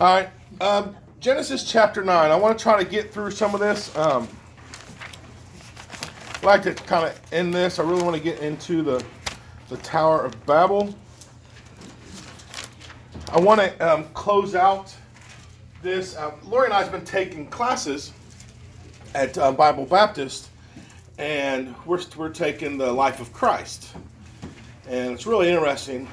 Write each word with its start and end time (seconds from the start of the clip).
All 0.00 0.14
right, 0.14 0.30
um, 0.62 0.96
Genesis 1.20 1.62
chapter 1.70 2.02
9. 2.02 2.30
I 2.30 2.34
want 2.34 2.58
to 2.58 2.62
try 2.62 2.82
to 2.82 2.88
get 2.88 3.12
through 3.12 3.32
some 3.32 3.52
of 3.52 3.60
this. 3.60 3.94
Um, 3.94 4.26
I'd 6.36 6.42
like 6.42 6.62
to 6.62 6.72
kind 6.72 7.06
of 7.06 7.20
end 7.34 7.52
this. 7.52 7.78
I 7.78 7.82
really 7.82 8.02
want 8.02 8.16
to 8.16 8.22
get 8.22 8.38
into 8.38 8.80
the, 8.80 9.04
the 9.68 9.76
Tower 9.76 10.24
of 10.24 10.46
Babel. 10.46 10.94
I 13.30 13.40
want 13.40 13.60
to 13.60 13.78
um, 13.86 14.04
close 14.14 14.54
out 14.54 14.96
this. 15.82 16.16
Uh, 16.16 16.32
Lori 16.44 16.64
and 16.64 16.72
I 16.72 16.82
have 16.82 16.92
been 16.92 17.04
taking 17.04 17.46
classes 17.48 18.14
at 19.14 19.36
uh, 19.36 19.52
Bible 19.52 19.84
Baptist, 19.84 20.48
and 21.18 21.74
we're, 21.84 22.00
we're 22.16 22.30
taking 22.30 22.78
the 22.78 22.90
life 22.90 23.20
of 23.20 23.34
Christ. 23.34 23.94
And 24.88 25.12
it's 25.12 25.26
really 25.26 25.50
interesting. 25.50 26.08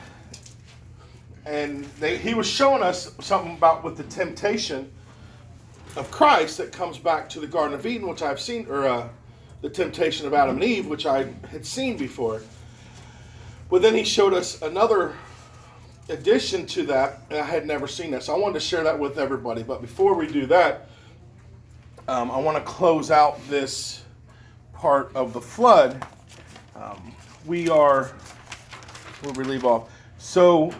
And 1.48 1.86
they, 2.02 2.18
he 2.18 2.34
was 2.34 2.45
showing 2.45 2.84
us 2.84 3.16
something 3.21 3.55
about 3.55 3.82
with 3.82 3.96
the 3.96 4.04
temptation 4.04 4.92
of 5.96 6.11
Christ 6.11 6.57
that 6.57 6.74
comes 6.74 6.97
back 6.97 7.29
to 7.29 7.39
the 7.39 7.47
Garden 7.47 7.74
of 7.74 7.86
Eden, 7.86 8.10
which 8.10 8.21
I've 8.21 8.39
seen, 8.39 8.68
or 8.68 8.86
uh, 8.86 9.07
the 9.61 9.69
temptation 9.69 10.28
of 10.28 10.33
Adam 10.33 10.55
and 10.55 10.64
Eve, 10.64 10.88
which 10.88 11.05
I 11.05 11.29
had 11.50 11.65
seen 11.65 11.96
before. 11.96 12.41
But 13.69 13.82
then 13.82 13.96
he 13.96 14.04
showed 14.04 14.33
us 14.33 14.61
another 14.61 15.15
addition 16.10 16.65
to 16.68 16.83
that, 16.88 17.21
and 17.29 17.39
I 17.39 17.46
had 17.46 17.66
never 17.66 17.88
seen 17.88 18.11
that. 18.11 18.24
So 18.24 18.36
I 18.36 18.38
wanted 18.38 18.55
to 18.55 18.60
share 18.60 18.83
that 18.83 19.00
with 19.00 19.18
everybody. 19.18 19.64
But 19.64 19.79
before 19.79 20.16
we 20.16 20.27
do 20.27 20.46
that, 20.47 20.89
um, 22.10 22.29
I 22.29 22.39
want 22.39 22.57
to 22.57 22.64
close 22.64 23.10
out 23.10 23.39
this 23.47 24.04
part 24.74 25.16
of 25.16 25.32
the 25.32 25.41
flood. 25.41 26.05
Um, 26.75 27.16
we 27.46 27.69
are, 27.69 28.11
where 29.21 29.33
we 29.33 29.46
leave 29.46 29.64
off. 29.64 29.89
So 30.18 30.74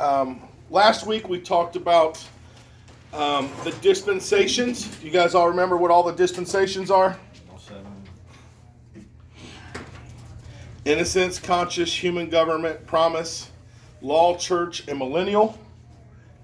um, 0.00 0.40
last 0.70 1.06
week 1.06 1.28
we 1.28 1.38
talked 1.38 1.76
about 1.76 2.24
um, 3.12 3.50
the 3.64 3.72
dispensations. 3.82 5.02
You 5.02 5.10
guys 5.10 5.34
all 5.34 5.48
remember 5.48 5.76
what 5.76 5.90
all 5.90 6.02
the 6.02 6.12
dispensations 6.12 6.90
are? 6.90 7.18
Innocence, 10.86 11.38
conscience, 11.38 11.92
human 11.92 12.30
government, 12.30 12.86
promise, 12.86 13.50
law, 14.00 14.36
church, 14.36 14.88
and 14.88 14.98
millennial. 14.98 15.58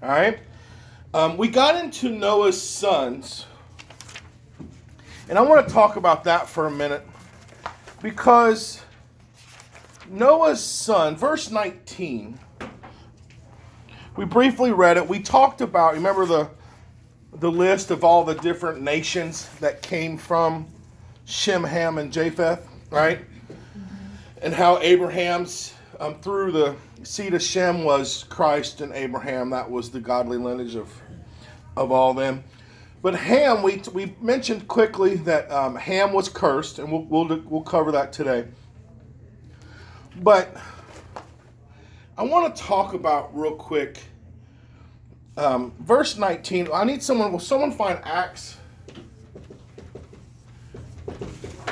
All 0.03 0.09
right. 0.09 0.39
Um, 1.13 1.37
we 1.37 1.47
got 1.47 1.83
into 1.83 2.09
Noah's 2.09 2.61
sons, 2.61 3.47
and 5.27 5.39
I 5.39 5.41
want 5.41 5.67
to 5.67 5.73
talk 5.73 5.95
about 5.95 6.25
that 6.25 6.47
for 6.47 6.67
a 6.67 6.71
minute 6.71 7.03
because 8.03 8.81
Noah's 10.07 10.63
son, 10.63 11.15
verse 11.15 11.49
19, 11.49 12.37
we 14.17 14.25
briefly 14.25 14.71
read 14.71 14.97
it. 14.97 15.07
We 15.07 15.19
talked 15.19 15.61
about, 15.61 15.93
remember 15.93 16.25
the 16.25 16.49
the 17.39 17.51
list 17.51 17.91
of 17.91 18.03
all 18.03 18.23
the 18.23 18.33
different 18.35 18.81
nations 18.81 19.47
that 19.59 19.83
came 19.83 20.17
from 20.17 20.65
Shem, 21.25 21.63
Ham, 21.63 21.99
and 21.99 22.11
Japheth, 22.11 22.67
right? 22.89 23.19
And 24.41 24.53
how 24.53 24.79
Abraham's 24.79 25.73
um, 25.99 26.15
through 26.15 26.51
the 26.51 26.75
seed 27.03 27.35
of 27.35 27.41
Shem 27.43 27.83
was 27.83 28.23
Christ 28.23 28.81
and 28.81 28.91
Abraham. 28.93 29.51
That 29.51 29.69
was 29.69 29.91
the 29.91 29.99
godly 29.99 30.37
lineage 30.37 30.75
of 30.75 30.89
of 31.75 31.91
all 31.91 32.13
them. 32.13 32.43
But 33.03 33.15
Ham, 33.15 33.61
we, 33.61 33.83
we 33.93 34.15
mentioned 34.19 34.67
quickly 34.67 35.17
that 35.17 35.49
um, 35.51 35.75
Ham 35.75 36.11
was 36.11 36.27
cursed, 36.27 36.79
and 36.79 36.91
we'll, 36.91 37.03
we'll, 37.03 37.41
we'll 37.45 37.61
cover 37.61 37.91
that 37.91 38.11
today. 38.11 38.47
But 40.21 40.57
I 42.19 42.23
want 42.23 42.55
to 42.55 42.63
talk 42.63 42.95
about 42.95 43.37
real 43.37 43.53
quick 43.53 43.99
um, 45.37 45.71
verse 45.79 46.17
19. 46.17 46.69
I 46.73 46.83
need 46.83 47.03
someone, 47.03 47.31
will 47.31 47.39
someone 47.39 47.71
find 47.71 47.99
Acts 48.03 48.57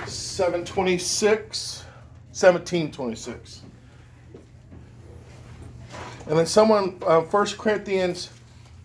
726? 0.05 1.83
1726. 2.29 3.61
And 6.28 6.38
then 6.38 6.45
someone, 6.45 7.00
uh, 7.01 7.22
1 7.22 7.47
Corinthians 7.57 8.29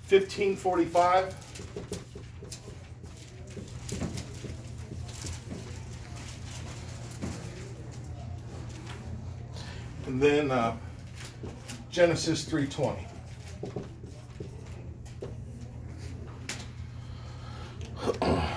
1545. 0.09 1.34
And 10.06 10.22
then 10.22 10.50
uh, 10.50 10.75
Genesis 11.91 12.45
320. 12.45 13.06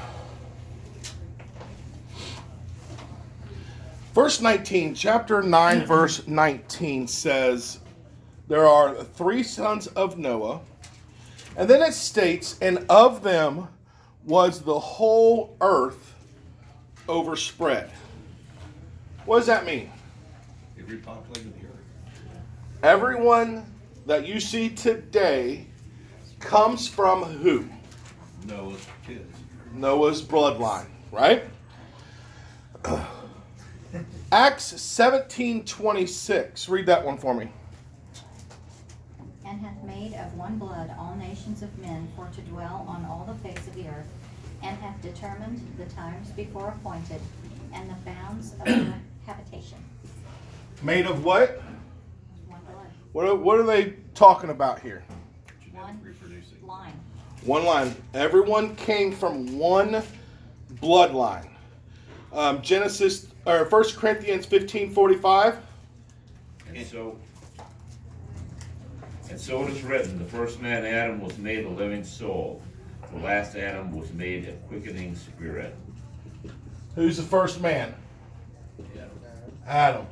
Verse 4.13 4.39
19, 4.41 4.93
chapter 4.93 5.41
9, 5.41 5.85
verse 5.87 6.27
19 6.27 7.07
says, 7.07 7.79
There 8.47 8.67
are 8.67 9.03
three 9.03 9.41
sons 9.41 9.87
of 9.87 10.19
Noah. 10.19 10.61
And 11.57 11.67
then 11.67 11.81
it 11.81 11.93
states, 11.93 12.59
And 12.61 12.85
of 12.89 13.23
them 13.23 13.67
was 14.23 14.61
the 14.61 14.79
whole 14.79 15.57
earth 15.61 16.13
overspread. 17.09 17.89
What 19.25 19.37
does 19.39 19.47
that 19.47 19.65
mean? 19.65 19.89
Every 20.79 20.97
populated 20.97 21.59
the 21.59 21.62
earth. 21.62 21.62
Everyone 22.83 23.65
that 24.07 24.27
you 24.27 24.41
see 24.41 24.67
today 24.69 25.67
comes 26.41 26.85
from 26.85 27.23
who? 27.23 27.65
Noah's 28.45 28.85
kids. 29.07 29.37
Noah's 29.73 30.21
bloodline, 30.21 30.87
right? 31.09 31.43
Acts 34.33 34.73
17:26. 34.73 36.67
Read 36.67 36.85
that 36.87 37.05
one 37.05 37.17
for 37.17 37.33
me. 37.33 37.49
and 39.45 39.61
hath 39.61 39.81
made 39.83 40.13
of 40.15 40.33
one 40.37 40.57
blood 40.57 40.93
all 40.99 41.15
nations 41.15 41.61
of 41.61 41.77
men 41.77 42.11
for 42.17 42.27
to 42.35 42.41
dwell 42.41 42.85
on 42.87 43.05
all 43.05 43.23
the 43.25 43.47
face 43.47 43.65
of 43.65 43.75
the 43.75 43.87
earth, 43.87 44.07
and 44.61 44.77
hath 44.79 45.01
determined 45.01 45.61
the 45.77 45.85
times 45.93 46.31
before 46.31 46.69
appointed, 46.69 47.21
and 47.71 47.89
the 47.89 47.95
bounds 48.03 48.53
of 48.53 48.65
their 48.65 48.99
habitation. 49.25 49.77
Made 50.81 51.05
of 51.05 51.23
what? 51.23 51.61
One 53.13 53.25
blood, 53.25 53.25
What 53.25 53.25
are, 53.27 53.35
what 53.35 53.59
are 53.59 53.63
they 53.63 53.93
talking 54.13 54.49
about 54.49 54.81
here? 54.81 55.03
One. 55.71 55.99
Line. 56.65 56.93
One 57.43 57.65
line. 57.65 57.95
Everyone 58.13 58.75
came 58.75 59.11
from 59.11 59.57
one 59.57 60.03
bloodline. 60.75 61.49
Um, 62.31 62.61
Genesis 62.61 63.27
or 63.45 63.65
First 63.65 63.97
Corinthians 63.97 64.45
15:45. 64.45 65.57
And 66.73 66.87
so, 66.87 67.19
and 69.29 69.39
so 69.39 69.63
it 69.63 69.71
is 69.71 69.83
written, 69.83 70.17
the 70.17 70.25
first 70.25 70.59
man 70.61 70.85
Adam 70.85 71.21
was 71.21 71.37
made 71.37 71.65
a 71.65 71.69
living 71.69 72.03
soul. 72.03 72.61
The 73.13 73.19
last 73.19 73.55
Adam 73.55 73.91
was 73.91 74.11
made 74.13 74.47
a 74.47 74.53
quickening 74.67 75.15
spirit. 75.15 75.75
Who's 76.95 77.17
the 77.17 77.23
first 77.23 77.61
man? 77.61 77.93
Adam. 79.67 80.07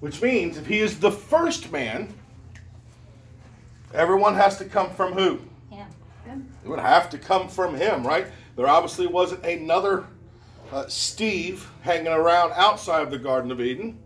Which 0.00 0.20
means 0.20 0.56
if 0.56 0.66
he 0.66 0.80
is 0.80 0.98
the 0.98 1.10
first 1.10 1.72
man, 1.72 2.12
everyone 3.92 4.34
has 4.34 4.58
to 4.58 4.64
come 4.64 4.90
from 4.90 5.12
who? 5.12 5.40
Him. 6.24 6.52
It 6.64 6.68
would 6.68 6.80
have 6.80 7.10
to 7.10 7.18
come 7.18 7.48
from 7.48 7.74
him, 7.74 8.06
right? 8.06 8.26
There 8.56 8.66
obviously 8.66 9.06
wasn't 9.06 9.44
another 9.44 10.06
uh, 10.72 10.86
Steve 10.88 11.68
hanging 11.82 12.08
around 12.08 12.52
outside 12.54 13.02
of 13.02 13.10
the 13.10 13.18
Garden 13.18 13.50
of 13.50 13.60
Eden. 13.60 13.98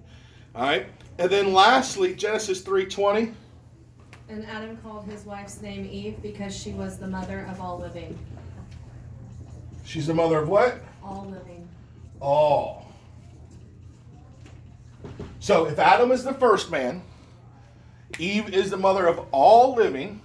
All 0.55 0.63
right. 0.63 0.87
And 1.19 1.31
then 1.31 1.53
lastly, 1.53 2.15
Genesis 2.15 2.63
3:20. 2.63 3.35
And 4.29 4.45
Adam 4.47 4.77
called 4.79 5.07
his 5.07 5.25
wife's 5.25 5.63
name 5.63 5.89
Eve 5.91 6.21
because 6.21 6.55
she 6.55 6.73
was 6.73 6.99
the 6.99 7.07
mother 7.07 7.47
of 7.51 7.61
all 7.61 7.79
living. 7.79 8.19
She's 9.85 10.07
the 10.07 10.15
mother 10.15 10.39
of 10.39 10.49
what? 10.49 10.81
All 11.03 11.27
living. 11.31 11.67
All. 12.21 12.88
So 15.41 15.67
if 15.67 15.79
Adam 15.79 16.11
is 16.11 16.25
the 16.25 16.35
first 16.35 16.71
man, 16.71 17.03
Eve 18.19 18.53
is 18.53 18.71
the 18.71 18.77
mother 18.77 19.07
of 19.07 19.27
all 19.31 19.75
living. 19.75 20.21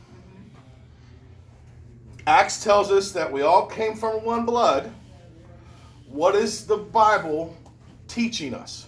Acts 2.25 2.63
tells 2.63 2.91
us 2.91 3.11
that 3.11 3.31
we 3.31 3.41
all 3.41 3.65
came 3.67 3.95
from 3.95 4.23
one 4.23 4.45
blood. 4.45 4.91
What 6.07 6.35
is 6.35 6.65
the 6.65 6.77
Bible 6.77 7.55
teaching 8.07 8.53
us? 8.53 8.87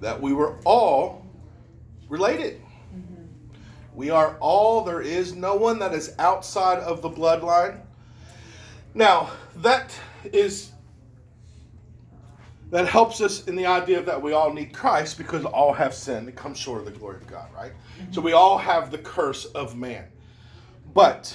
That 0.00 0.20
we 0.20 0.32
were 0.32 0.56
all 0.64 1.24
related. 2.08 2.60
We 3.94 4.10
are 4.10 4.36
all, 4.40 4.84
there 4.84 5.00
is 5.00 5.34
no 5.34 5.54
one 5.54 5.78
that 5.78 5.94
is 5.94 6.12
outside 6.18 6.80
of 6.80 7.00
the 7.00 7.08
bloodline. 7.08 7.80
Now, 8.94 9.30
that 9.56 9.98
is 10.24 10.72
that 12.76 12.86
helps 12.86 13.22
us 13.22 13.46
in 13.46 13.56
the 13.56 13.64
idea 13.64 14.02
that 14.02 14.20
we 14.20 14.34
all 14.34 14.52
need 14.52 14.70
Christ 14.74 15.16
because 15.16 15.46
all 15.46 15.72
have 15.72 15.94
sinned 15.94 16.28
and 16.28 16.36
come 16.36 16.52
short 16.52 16.80
of 16.80 16.84
the 16.84 16.90
glory 16.90 17.16
of 17.16 17.26
God, 17.26 17.48
right? 17.56 17.72
Mm-hmm. 17.72 18.12
So 18.12 18.20
we 18.20 18.34
all 18.34 18.58
have 18.58 18.90
the 18.90 18.98
curse 18.98 19.46
of 19.46 19.78
man. 19.78 20.04
But 20.92 21.34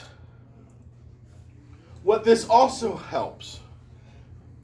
what 2.03 2.23
this 2.23 2.47
also 2.47 2.95
helps 2.95 3.59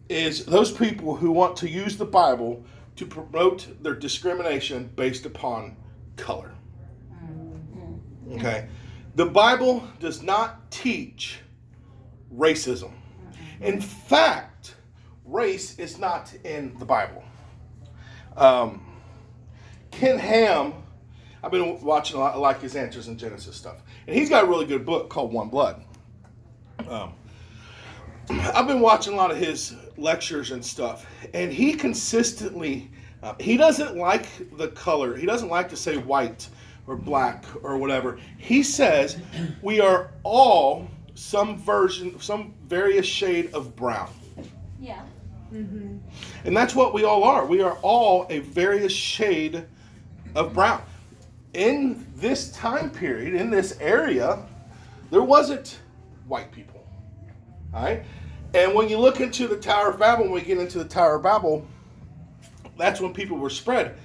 is 0.08 0.46
those 0.46 0.72
people 0.72 1.16
who 1.16 1.32
want 1.32 1.58
to 1.58 1.68
use 1.68 1.98
the 1.98 2.06
Bible 2.06 2.64
to 2.98 3.08
promote 3.08 3.82
their 3.82 3.96
discrimination 3.96 4.92
based 4.96 5.26
upon 5.26 5.76
color. 6.16 6.54
Mm-hmm. 7.12 8.34
Okay? 8.34 8.68
The 9.16 9.26
Bible 9.26 9.84
does 10.00 10.22
not 10.22 10.70
teach 10.70 11.40
racism. 12.32 12.92
Mm-hmm. 12.92 13.64
In 13.64 13.82
fact, 13.82 14.57
race 15.28 15.78
is 15.78 15.98
not 15.98 16.34
in 16.44 16.78
the 16.80 16.86
Bible. 16.86 17.24
Um, 18.36 18.86
Ken 19.92 20.18
Ham, 20.18 20.74
I've 21.44 21.52
been 21.52 21.82
watching 21.82 22.18
a 22.18 22.20
lot, 22.20 22.40
like 22.40 22.62
his 22.62 22.76
answers 22.76 23.08
in 23.08 23.18
Genesis 23.18 23.56
stuff, 23.56 23.82
and 24.08 24.16
he's 24.16 24.30
got 24.30 24.44
a 24.44 24.48
really 24.48 24.66
good 24.66 24.86
book 24.86 25.10
called 25.10 25.34
One 25.34 25.50
Blood. 25.50 25.84
Um, 26.88 27.14
I've 28.30 28.68
been 28.68 28.82
watching 28.82 29.14
a 29.14 29.16
lot 29.16 29.32
of 29.32 29.38
his 29.38 29.76
lectures 29.98 30.52
and 30.52 30.64
stuff, 30.64 31.06
and 31.34 31.52
he 31.52 31.74
consistently 31.74 32.92
uh, 33.24 33.34
he 33.40 33.58
doesn't 33.58 33.98
like 33.98 34.28
the 34.58 34.70
color. 34.70 35.16
He 35.16 35.26
doesn't 35.26 35.50
like 35.50 35.70
to 35.70 35.76
say 35.76 35.98
white 35.98 36.48
or 36.86 36.96
black 36.96 37.46
or 37.64 37.78
whatever. 37.78 38.20
He 38.38 38.64
says 38.64 39.18
we 39.62 39.80
are 39.80 40.12
all 40.24 40.88
some 41.16 41.58
version, 41.58 42.20
some 42.20 42.54
various 42.68 43.06
shade 43.06 43.54
of 43.54 43.76
brown. 43.76 44.10
Yeah. 44.80 45.02
Mm-hmm. 45.54 45.98
And 46.46 46.58
that's 46.58 46.76
what 46.76 46.94
we 46.94 47.04
all 47.04 47.24
are. 47.24 47.46
We 47.46 47.62
are 47.62 47.78
all 47.82 48.26
a 48.30 48.40
various 48.40 48.92
shade 48.92 49.66
of 50.36 50.54
brown. 50.54 50.82
In 51.54 52.06
this 52.16 52.52
time 52.52 52.90
period, 52.90 53.34
in 53.34 53.50
this 53.50 53.78
area, 53.80 54.46
there 55.10 55.24
wasn't 55.24 55.80
white 56.28 56.52
people. 56.52 56.86
All 57.74 57.84
right? 57.84 58.04
And 58.54 58.74
when 58.74 58.90
you 58.90 58.98
look 58.98 59.20
into 59.20 59.48
the 59.48 59.58
Tower 59.58 59.90
of 59.90 60.00
Babel, 60.00 60.26
when 60.26 60.34
we 60.34 60.42
get 60.42 60.58
into 60.58 60.78
the 60.78 60.86
Tower 60.86 61.16
of 61.16 61.24
Babel, 61.24 61.66
that's 62.78 63.02
when 63.02 63.14
people 63.14 63.38
were 63.38 63.50
spread. 63.50 63.98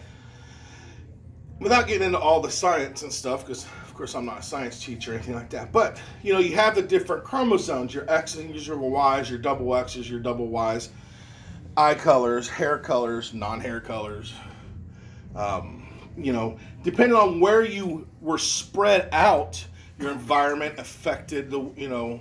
Without 1.60 1.86
getting 1.86 2.06
into 2.06 2.18
all 2.18 2.40
the 2.40 2.50
science 2.50 3.02
and 3.02 3.12
stuff, 3.12 3.46
because 3.46 3.64
of 3.64 3.94
course 3.94 4.14
I'm 4.14 4.24
not 4.24 4.40
a 4.40 4.42
science 4.42 4.82
teacher 4.82 5.12
or 5.12 5.14
anything 5.14 5.34
like 5.34 5.50
that, 5.50 5.70
but 5.70 6.00
you 6.22 6.32
know, 6.32 6.40
you 6.40 6.56
have 6.56 6.74
the 6.74 6.82
different 6.82 7.22
chromosomes, 7.22 7.94
your 7.94 8.10
X's, 8.10 8.66
your 8.66 8.78
Y's, 8.78 9.30
your 9.30 9.38
double 9.38 9.74
X's, 9.76 10.10
your 10.10 10.18
double 10.18 10.48
Y's 10.48 10.88
eye 11.76 11.94
colors, 11.94 12.48
hair 12.48 12.78
colors, 12.78 13.32
non-hair 13.32 13.80
colors. 13.80 14.34
Um, 15.34 15.86
you 16.16 16.32
know, 16.32 16.58
depending 16.82 17.16
on 17.16 17.40
where 17.40 17.64
you 17.64 18.06
were 18.20 18.38
spread 18.38 19.08
out, 19.12 19.64
your 19.98 20.10
environment 20.10 20.78
affected 20.78 21.50
the 21.50 21.70
you 21.76 21.88
know 21.88 22.20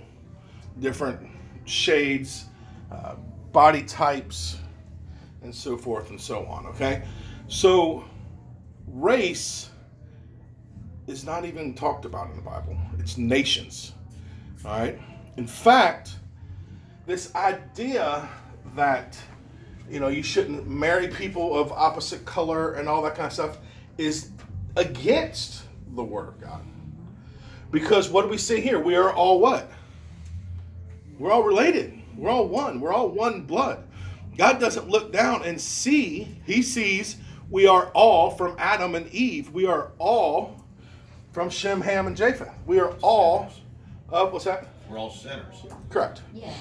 different 0.79 1.19
shades, 1.65 2.45
uh, 2.91 3.15
body 3.51 3.83
types, 3.83 4.57
and 5.41 5.53
so 5.53 5.77
forth 5.77 6.09
and 6.09 6.19
so 6.19 6.45
on. 6.45 6.65
Okay, 6.67 7.03
so 7.47 8.05
race 8.87 9.69
is 11.07 11.25
not 11.25 11.43
even 11.45 11.73
talked 11.73 12.05
about 12.05 12.29
in 12.29 12.35
the 12.35 12.41
Bible. 12.41 12.77
It's 12.99 13.17
nations. 13.17 13.93
All 14.63 14.79
right. 14.79 14.99
In 15.37 15.47
fact, 15.47 16.15
this 17.05 17.33
idea 17.35 18.29
that 18.75 19.17
you 19.89 19.99
know 19.99 20.07
you 20.07 20.23
shouldn't 20.23 20.67
marry 20.67 21.07
people 21.07 21.57
of 21.57 21.71
opposite 21.71 22.25
color 22.25 22.73
and 22.73 22.87
all 22.87 23.01
that 23.03 23.15
kind 23.15 23.27
of 23.27 23.33
stuff 23.33 23.57
is 23.97 24.31
against 24.75 25.63
the 25.95 26.03
word 26.03 26.29
of 26.29 26.41
God. 26.41 26.61
Because 27.71 28.09
what 28.09 28.23
do 28.23 28.27
we 28.27 28.37
see 28.37 28.59
here? 28.59 28.79
We 28.79 28.95
are 28.95 29.13
all 29.13 29.39
what? 29.39 29.69
We're 31.17 31.31
all 31.31 31.43
related. 31.43 31.93
We're 32.17 32.29
all 32.29 32.47
one. 32.47 32.81
We're 32.81 32.93
all 32.93 33.09
one 33.09 33.41
blood. 33.43 33.83
God 34.37 34.59
doesn't 34.59 34.89
look 34.89 35.11
down 35.11 35.43
and 35.43 35.59
see, 35.59 36.39
He 36.45 36.61
sees 36.61 37.17
we 37.51 37.67
are 37.67 37.87
all 37.87 38.31
from 38.31 38.55
Adam 38.57 38.95
and 38.95 39.07
Eve. 39.09 39.51
We 39.51 39.65
are 39.65 39.91
all 39.99 40.63
from 41.33 41.49
Shem, 41.49 41.81
Ham, 41.81 42.07
and 42.07 42.15
Japheth. 42.15 42.49
We 42.65 42.79
are 42.79 42.95
all 43.01 43.51
of 44.07 44.31
what's 44.31 44.45
that? 44.45 44.69
We're 44.89 44.97
all 44.97 45.11
sinners. 45.11 45.65
Correct. 45.89 46.21
Yeah. 46.33 46.53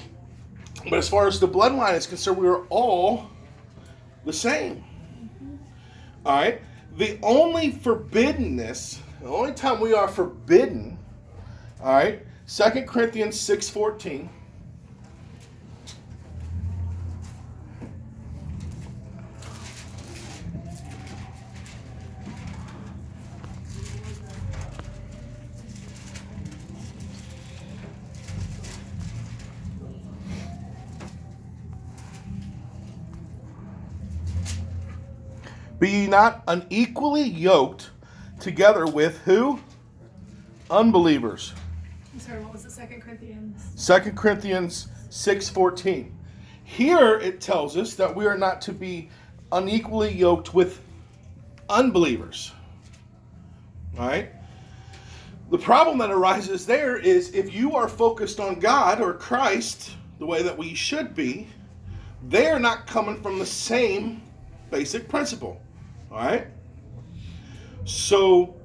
But 0.89 0.93
as 0.93 1.07
far 1.09 1.27
as 1.27 1.39
the 1.39 1.47
bloodline 1.47 1.95
is 1.95 2.07
concerned, 2.07 2.37
we 2.37 2.47
are 2.47 2.65
all 2.69 3.29
the 4.25 4.33
same. 4.33 4.83
All 6.25 6.35
right? 6.35 6.61
The 6.97 7.19
only 7.23 7.71
forbiddenness, 7.71 8.99
the 9.21 9.27
only 9.27 9.53
time 9.53 9.79
we 9.79 9.93
are 9.93 10.07
forbidden, 10.07 10.97
all 11.81 11.93
right, 11.93 12.25
2 12.47 12.83
Corinthians 12.83 13.37
6.14. 13.37 14.27
Be 35.81 35.89
ye 35.89 36.07
not 36.07 36.43
unequally 36.47 37.23
yoked 37.23 37.89
together 38.39 38.85
with 38.85 39.17
who? 39.21 39.59
Unbelievers. 40.69 41.53
I'm 42.13 42.19
sorry, 42.19 42.43
what 42.43 42.53
was 42.53 42.65
it? 42.65 42.71
Second 42.71 43.01
Corinthians. 43.01 43.63
2 43.83 44.11
Corinthians 44.11 44.89
6:14. 45.09 46.11
Here 46.63 47.17
it 47.17 47.41
tells 47.41 47.77
us 47.77 47.95
that 47.95 48.15
we 48.15 48.27
are 48.27 48.37
not 48.37 48.61
to 48.61 48.73
be 48.73 49.09
unequally 49.51 50.13
yoked 50.13 50.53
with 50.53 50.81
unbelievers. 51.67 52.51
All 53.97 54.07
right? 54.07 54.29
The 55.49 55.57
problem 55.57 55.97
that 55.97 56.11
arises 56.11 56.67
there 56.67 56.97
is 56.97 57.33
if 57.33 57.55
you 57.55 57.75
are 57.75 57.87
focused 57.87 58.39
on 58.39 58.59
God 58.59 59.01
or 59.01 59.15
Christ 59.15 59.93
the 60.19 60.27
way 60.27 60.43
that 60.43 60.55
we 60.55 60.75
should 60.75 61.15
be, 61.15 61.47
they 62.29 62.51
are 62.51 62.59
not 62.59 62.85
coming 62.85 63.19
from 63.19 63.39
the 63.39 63.47
same 63.47 64.21
basic 64.69 65.09
principle. 65.09 65.59
All 66.11 66.17
right? 66.17 66.47
So 67.85 68.55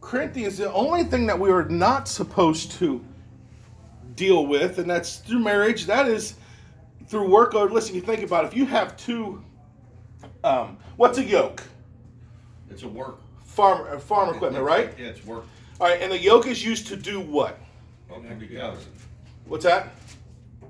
Corinthians, 0.00 0.56
the 0.56 0.72
only 0.72 1.04
thing 1.04 1.26
that 1.26 1.38
we 1.38 1.50
are 1.50 1.64
not 1.64 2.08
supposed 2.08 2.72
to 2.72 3.04
deal 4.14 4.46
with, 4.46 4.78
and 4.78 4.88
that's 4.88 5.16
through 5.16 5.40
marriage, 5.40 5.86
that 5.86 6.08
is 6.08 6.34
through 7.08 7.28
work. 7.28 7.54
Or 7.54 7.68
listen, 7.68 7.94
you 7.94 8.00
think 8.00 8.22
about 8.22 8.44
it, 8.44 8.48
if 8.48 8.56
you 8.56 8.66
have 8.66 8.96
two, 8.96 9.42
um, 10.44 10.78
what's 10.96 11.18
a 11.18 11.24
yoke? 11.24 11.62
It's 12.70 12.82
a 12.82 12.88
work. 12.88 13.18
Farm, 13.44 13.86
uh, 13.90 13.98
farm 13.98 14.34
equipment, 14.34 14.64
right? 14.64 14.94
Yeah, 14.98 15.06
it's 15.06 15.24
work. 15.24 15.44
All 15.80 15.88
right, 15.88 16.00
and 16.00 16.10
the 16.10 16.18
yoke 16.18 16.46
is 16.46 16.64
used 16.64 16.86
to 16.88 16.96
do 16.96 17.20
what? 17.20 17.58
Come 18.08 18.24
together. 18.40 18.78
What's 19.46 19.64
that? 19.64 19.92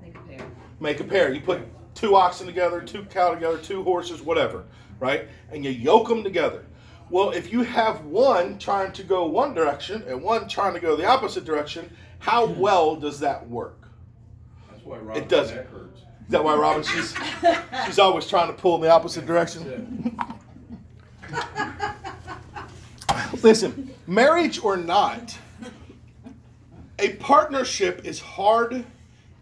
Make 0.01 0.15
a 0.15 0.19
pair. 0.19 0.45
Make 0.79 0.99
a 0.99 1.03
pair. 1.03 1.33
You 1.33 1.41
put 1.41 1.61
two 1.95 2.15
oxen 2.15 2.45
together, 2.45 2.81
two 2.81 3.03
cow 3.05 3.33
together, 3.33 3.57
two 3.57 3.83
horses, 3.83 4.21
whatever, 4.21 4.65
right? 4.99 5.27
And 5.51 5.63
you 5.63 5.71
yoke 5.71 6.07
them 6.07 6.23
together. 6.23 6.63
Well, 7.09 7.31
if 7.31 7.51
you 7.51 7.63
have 7.63 8.03
one 8.05 8.57
trying 8.59 8.91
to 8.93 9.03
go 9.03 9.25
one 9.25 9.53
direction 9.53 10.03
and 10.07 10.21
one 10.21 10.47
trying 10.47 10.73
to 10.73 10.79
go 10.79 10.95
the 10.95 11.05
opposite 11.05 11.45
direction, 11.45 11.89
how 12.19 12.45
well 12.45 12.95
does 12.95 13.19
that 13.21 13.47
work? 13.47 13.87
That's 14.69 14.83
why 14.83 14.97
Robin 14.97 15.27
doesn't. 15.27 15.55
neck 15.55 15.71
hurts. 15.71 15.99
Is 15.99 16.31
that 16.31 16.43
why 16.43 16.55
Robin 16.55 16.83
she's 16.83 17.15
she's 17.85 17.99
always 17.99 18.27
trying 18.27 18.47
to 18.47 18.53
pull 18.53 18.75
in 18.75 18.81
the 18.81 18.91
opposite 18.91 19.25
direction? 19.25 20.19
Listen, 23.41 23.93
marriage 24.07 24.61
or 24.61 24.75
not, 24.75 25.37
a 26.99 27.13
partnership 27.13 28.01
is 28.03 28.19
hard 28.19 28.85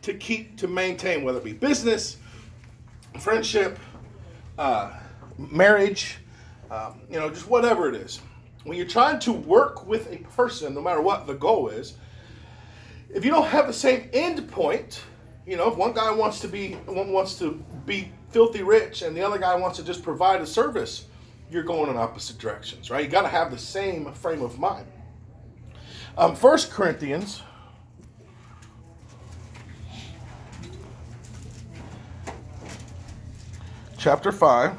to 0.04 0.14
keep 0.14 0.58
to 0.58 0.68
maintain, 0.68 1.24
whether 1.24 1.40
it 1.40 1.44
be 1.44 1.54
business, 1.54 2.18
friendship, 3.20 3.80
uh, 4.60 4.94
marriage, 5.38 6.18
um, 6.72 7.02
you 7.10 7.20
know, 7.20 7.30
just 7.30 7.48
whatever 7.48 7.90
it 7.90 7.96
is. 7.96 8.22
When 8.64 8.78
you're 8.78 8.88
trying 8.88 9.20
to 9.20 9.32
work 9.32 9.86
with 9.86 10.12
a 10.12 10.18
person, 10.36 10.74
no 10.74 10.82
matter 10.82 11.02
what 11.02 11.28
the 11.28 11.36
goal 11.36 11.70
is, 11.70 11.96
if 13.14 13.24
you 13.24 13.32
don't 13.32 13.46
have 13.46 13.68
the 13.68 13.74
same 13.74 14.10
end 14.14 14.50
point, 14.50 15.02
you 15.46 15.56
know, 15.58 15.70
if 15.70 15.78
one 15.78 15.94
guy 15.94 16.12
wants 16.12 16.40
to 16.40 16.48
be 16.48 16.74
one 16.86 17.12
wants 17.12 17.38
to 17.40 17.64
be 17.86 18.12
filthy 18.32 18.64
rich 18.64 19.04
and 19.04 19.16
the 19.16 19.22
other 19.22 19.38
guy 19.38 19.56
wants 19.56 19.78
to 19.78 19.84
just 19.84 20.04
provide 20.04 20.42
a 20.42 20.46
service, 20.46 21.06
you're 21.52 21.64
going 21.64 21.90
in 21.90 21.98
opposite 21.98 22.38
directions, 22.40 22.90
right? 22.90 23.06
You 23.06 23.10
got 23.10 23.22
to 23.22 23.28
have 23.28 23.52
the 23.52 23.58
same 23.58 24.12
frame 24.14 24.42
of 24.42 24.58
mind. 24.58 24.88
Um, 26.18 26.36
First 26.36 26.72
Corinthians. 26.72 27.42
Chapter 33.98 34.32
5, 34.32 34.78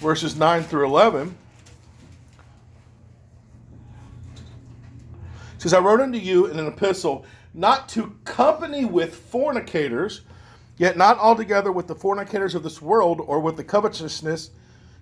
verses 0.00 0.34
9 0.34 0.62
through 0.64 0.86
11. 0.86 1.36
says, 5.58 5.74
I 5.74 5.78
wrote 5.78 6.00
unto 6.00 6.16
you 6.16 6.46
in 6.46 6.58
an 6.58 6.66
epistle 6.66 7.26
not 7.52 7.86
to 7.90 8.16
company 8.24 8.86
with 8.86 9.14
fornicators, 9.14 10.22
yet 10.78 10.96
not 10.96 11.18
altogether 11.18 11.70
with 11.70 11.86
the 11.86 11.94
fornicators 11.94 12.54
of 12.54 12.62
this 12.62 12.80
world, 12.80 13.20
or 13.20 13.40
with 13.40 13.58
the 13.58 13.64
covetousness, 13.64 14.52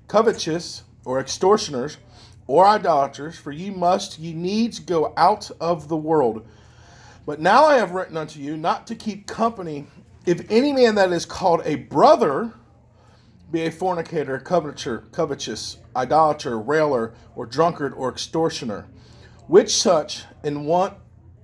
covetous, 0.09 0.83
or 1.05 1.21
extortioners, 1.21 1.99
or 2.49 2.67
idolaters, 2.67 3.39
for 3.39 3.53
ye 3.53 3.71
must, 3.71 4.19
ye 4.19 4.33
needs 4.33 4.81
go 4.81 5.13
out 5.17 5.49
of 5.61 5.87
the 5.87 5.97
world. 5.97 6.45
But 7.25 7.41
now 7.41 7.67
I 7.67 7.77
have 7.77 7.93
written 7.93 8.17
unto 8.17 8.41
you 8.41 8.57
not 8.57 8.89
to 8.89 8.97
keep 8.97 9.29
company 9.29 9.87
if 10.27 10.45
any 10.51 10.73
man 10.73 10.97
that 10.97 11.13
is 11.13 11.25
called 11.25 11.63
a 11.65 11.77
brother 11.77 12.53
be 13.51 13.63
a 13.63 13.71
fornicator, 13.71 14.39
coveter, 14.39 15.05
covetous, 15.13 15.79
idolater, 15.97 16.59
railer, 16.59 17.15
or 17.35 17.47
drunkard, 17.47 17.95
or 17.95 18.11
extortioner, 18.11 18.87
which 19.47 19.75
such 19.75 20.25
and 20.45 20.67
want 20.67 20.95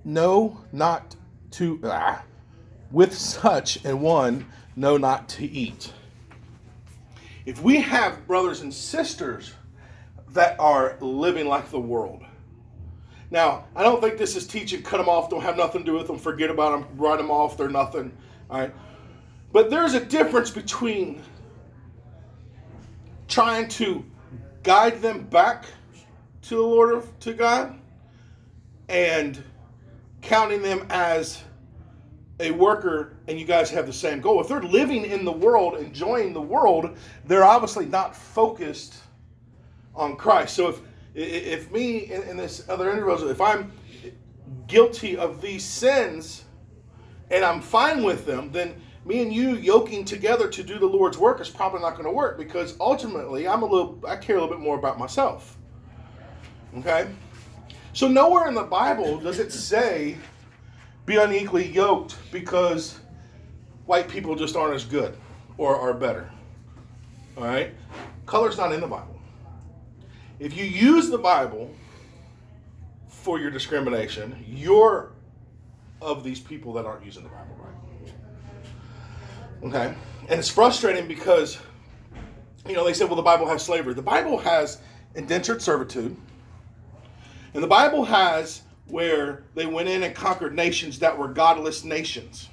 know 0.03 0.61
not 0.71 1.15
to 1.51 1.79
ah, 1.83 2.23
with 2.91 3.13
such 3.13 3.83
and 3.83 4.01
one 4.01 4.45
know 4.75 4.97
not 4.97 5.27
to 5.29 5.45
eat. 5.45 5.91
If 7.45 7.61
we 7.61 7.81
have 7.81 8.27
brothers 8.27 8.61
and 8.61 8.73
sisters 8.73 9.53
that 10.29 10.59
are 10.59 10.97
living 10.99 11.47
like 11.47 11.71
the 11.71 11.79
world, 11.79 12.23
now 13.31 13.65
I 13.75 13.83
don't 13.83 14.01
think 14.01 14.17
this 14.17 14.35
is 14.35 14.45
teaching 14.45 14.83
cut 14.83 14.97
them 14.97 15.09
off, 15.09 15.29
don't 15.29 15.41
have 15.41 15.57
nothing 15.57 15.81
to 15.81 15.85
do 15.85 15.97
with 15.97 16.07
them, 16.07 16.19
forget 16.19 16.51
about 16.51 16.71
them, 16.71 16.97
write 16.97 17.17
them 17.17 17.31
off, 17.31 17.57
they're 17.57 17.69
nothing. 17.69 18.15
All 18.49 18.59
right, 18.59 18.73
but 19.51 19.71
there's 19.71 19.95
a 19.95 20.03
difference 20.05 20.51
between 20.51 21.21
trying 23.27 23.67
to 23.67 24.05
guide 24.63 25.01
them 25.01 25.23
back 25.25 25.65
to 26.43 26.55
the 26.55 26.61
Lord 26.61 26.93
of 26.93 27.19
to 27.19 27.33
God 27.33 27.79
and 28.87 29.41
counting 30.21 30.61
them 30.61 30.85
as 30.89 31.41
a 32.39 32.51
worker 32.51 33.17
and 33.27 33.39
you 33.39 33.45
guys 33.45 33.69
have 33.69 33.87
the 33.87 33.93
same 33.93 34.19
goal. 34.21 34.41
If 34.41 34.47
they're 34.47 34.61
living 34.61 35.05
in 35.05 35.23
the 35.25 35.31
world, 35.31 35.77
enjoying 35.77 36.33
the 36.33 36.41
world, 36.41 36.97
they're 37.25 37.45
obviously 37.45 37.85
not 37.85 38.15
focused 38.15 38.95
on 39.95 40.15
Christ. 40.15 40.55
So 40.55 40.69
if 40.69 40.81
if 41.15 41.71
me 41.71 42.11
and 42.11 42.37
this 42.37 42.67
other 42.67 42.91
individual, 42.91 43.31
if 43.31 43.39
I'm 43.39 43.71
guilty 44.67 45.15
of 45.15 45.41
these 45.41 45.63
sins 45.63 46.43
and 47.31 47.45
I'm 47.45 47.61
fine 47.61 48.03
with 48.03 48.25
them, 48.25 48.51
then 48.51 48.81
me 49.05 49.21
and 49.21 49.31
you 49.31 49.55
yoking 49.55 50.03
together 50.03 50.49
to 50.49 50.63
do 50.63 50.79
the 50.79 50.87
Lord's 50.87 51.17
work 51.17 51.39
is 51.39 51.49
probably 51.49 51.79
not 51.79 51.91
going 51.91 52.05
to 52.05 52.11
work 52.11 52.37
because 52.37 52.75
ultimately 52.79 53.47
I'm 53.47 53.61
a 53.61 53.65
little 53.65 54.01
I 54.07 54.15
care 54.15 54.37
a 54.37 54.41
little 54.41 54.55
bit 54.55 54.63
more 54.63 54.77
about 54.77 54.97
myself. 54.97 55.57
Okay? 56.79 57.07
So 57.93 58.07
nowhere 58.07 58.47
in 58.47 58.55
the 58.55 58.63
Bible 58.63 59.19
does 59.19 59.39
it 59.39 59.51
say 59.51 60.17
be 61.05 61.17
unequally 61.17 61.67
yoked 61.67 62.17
because 62.31 62.99
white 63.85 64.09
people 64.09 64.35
just 64.35 64.55
aren't 64.55 64.73
as 64.73 64.83
good 64.83 65.15
or 65.57 65.75
are 65.75 65.93
better. 65.93 66.29
All 67.37 67.43
right? 67.43 67.73
Color's 68.25 68.57
not 68.57 68.73
in 68.73 68.81
the 68.81 68.87
Bible. 68.87 69.21
If 70.39 70.57
you 70.57 70.65
use 70.65 71.09
the 71.09 71.17
Bible 71.17 71.73
for 73.07 73.39
your 73.39 73.51
discrimination, 73.51 74.43
you're 74.47 75.11
of 76.01 76.23
these 76.23 76.39
people 76.39 76.73
that 76.73 76.85
aren't 76.85 77.05
using 77.05 77.23
the 77.23 77.29
Bible. 77.29 77.55
Okay? 79.65 79.93
And 80.29 80.39
it's 80.39 80.49
frustrating 80.49 81.07
because, 81.07 81.57
you 82.67 82.73
know, 82.73 82.85
they 82.85 82.93
said, 82.93 83.07
well, 83.07 83.15
the 83.15 83.21
Bible 83.21 83.47
has 83.47 83.63
slavery. 83.63 83.93
The 83.93 84.01
Bible 84.01 84.37
has 84.37 84.79
indentured 85.15 85.61
servitude. 85.61 86.15
And 87.53 87.63
the 87.63 87.67
Bible 87.67 88.03
has 88.05 88.61
where 88.87 89.43
they 89.55 89.65
went 89.65 89.89
in 89.89 90.03
and 90.03 90.13
conquered 90.13 90.55
nations 90.55 90.99
that 90.99 91.17
were 91.17 91.27
godless 91.27 91.83
nations. 91.83 92.49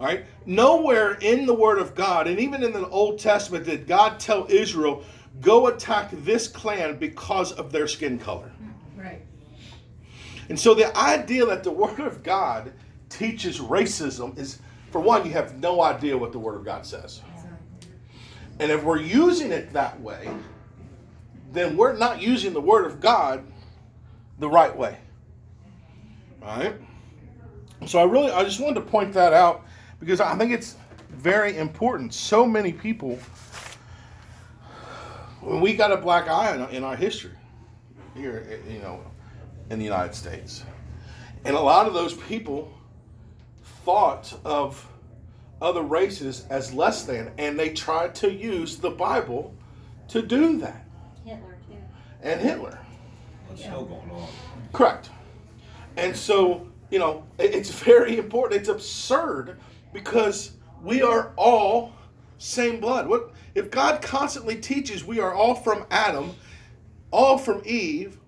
All 0.00 0.06
right? 0.06 0.24
Nowhere 0.44 1.14
in 1.14 1.46
the 1.46 1.54
Word 1.54 1.78
of 1.78 1.94
God, 1.94 2.26
and 2.26 2.38
even 2.38 2.62
in 2.62 2.72
the 2.72 2.86
Old 2.88 3.18
Testament, 3.18 3.64
did 3.64 3.86
God 3.86 4.20
tell 4.20 4.46
Israel, 4.50 5.04
go 5.40 5.68
attack 5.68 6.10
this 6.12 6.46
clan 6.46 6.98
because 6.98 7.52
of 7.52 7.72
their 7.72 7.86
skin 7.86 8.18
color. 8.18 8.50
Right. 8.96 9.22
And 10.48 10.58
so 10.58 10.74
the 10.74 10.96
idea 10.96 11.46
that 11.46 11.64
the 11.64 11.70
Word 11.70 12.00
of 12.00 12.22
God 12.22 12.72
teaches 13.08 13.58
racism 13.58 14.36
is, 14.38 14.58
for 14.90 15.00
one, 15.00 15.26
you 15.26 15.32
have 15.32 15.58
no 15.58 15.82
idea 15.82 16.16
what 16.16 16.32
the 16.32 16.38
Word 16.38 16.56
of 16.56 16.64
God 16.64 16.86
says. 16.86 17.20
And 18.60 18.72
if 18.72 18.82
we're 18.82 19.00
using 19.00 19.52
it 19.52 19.72
that 19.72 20.00
way, 20.00 20.28
then 21.52 21.76
we're 21.76 21.96
not 21.96 22.20
using 22.20 22.52
the 22.52 22.60
Word 22.60 22.86
of 22.86 23.00
God 23.00 23.44
the 24.38 24.48
right 24.48 24.74
way. 24.76 24.98
All 26.42 26.58
right? 26.58 26.74
So 27.86 27.98
I 27.98 28.04
really, 28.04 28.30
I 28.30 28.42
just 28.44 28.60
wanted 28.60 28.74
to 28.74 28.80
point 28.80 29.12
that 29.14 29.32
out 29.32 29.64
because 30.00 30.20
I 30.20 30.36
think 30.36 30.52
it's 30.52 30.76
very 31.10 31.56
important. 31.56 32.12
So 32.12 32.46
many 32.46 32.72
people, 32.72 33.18
when 35.40 35.60
we 35.60 35.74
got 35.74 35.92
a 35.92 35.96
black 35.96 36.28
eye 36.28 36.54
in, 36.54 36.76
in 36.76 36.84
our 36.84 36.96
history 36.96 37.32
here, 38.14 38.60
you 38.68 38.80
know, 38.80 39.00
in 39.70 39.78
the 39.78 39.84
United 39.84 40.14
States. 40.14 40.64
And 41.44 41.54
a 41.54 41.60
lot 41.60 41.86
of 41.86 41.94
those 41.94 42.14
people 42.14 42.72
thought 43.88 44.38
of 44.44 44.86
other 45.62 45.80
races 45.80 46.44
as 46.50 46.74
less 46.74 47.04
than, 47.04 47.32
and 47.38 47.58
they 47.58 47.70
tried 47.70 48.14
to 48.14 48.30
use 48.30 48.76
the 48.76 48.90
Bible 48.90 49.54
to 50.08 50.20
do 50.20 50.58
that. 50.58 50.84
Hitler 51.24 51.56
too. 51.66 51.78
And 52.22 52.38
Hitler. 52.38 52.78
That's 53.48 53.62
still 53.62 53.86
going 53.86 54.10
on. 54.10 54.28
Correct. 54.74 55.08
And 55.96 56.14
so, 56.14 56.68
you 56.90 56.98
know, 56.98 57.24
it's 57.38 57.70
very 57.70 58.18
important. 58.18 58.60
It's 58.60 58.68
absurd 58.68 59.58
because 59.94 60.52
we 60.82 61.00
are 61.00 61.32
all 61.36 61.94
same 62.36 62.80
blood. 62.80 63.08
What 63.08 63.32
if 63.54 63.70
God 63.70 64.02
constantly 64.02 64.56
teaches 64.56 65.02
we 65.02 65.18
are 65.18 65.32
all 65.32 65.54
from 65.54 65.86
Adam, 65.90 66.34
all 67.10 67.38
from 67.38 67.62
Eve, 67.64 68.18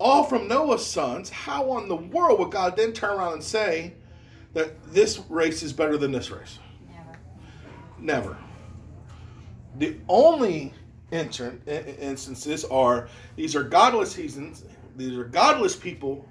all 0.00 0.24
from 0.24 0.48
Noah's 0.48 0.86
sons? 0.86 1.28
How 1.28 1.68
on 1.68 1.88
the 1.88 1.96
world 1.96 2.38
would 2.38 2.50
God 2.50 2.78
then 2.78 2.94
turn 2.94 3.18
around 3.18 3.34
and 3.34 3.44
say 3.44 3.92
that 4.54 4.82
this 4.92 5.20
race 5.28 5.62
is 5.62 5.72
better 5.72 5.96
than 5.96 6.12
this 6.12 6.30
race? 6.30 6.58
Never. 6.90 7.18
Never. 7.98 8.36
The 9.78 9.96
only 10.08 10.74
inter- 11.10 11.58
i- 11.66 11.70
i- 11.70 11.96
instances 12.00 12.64
are 12.66 13.08
these 13.36 13.56
are 13.56 13.62
godless 13.62 14.14
heathens, 14.14 14.64
these 14.96 15.16
are 15.16 15.24
godless 15.24 15.76
people 15.76 16.26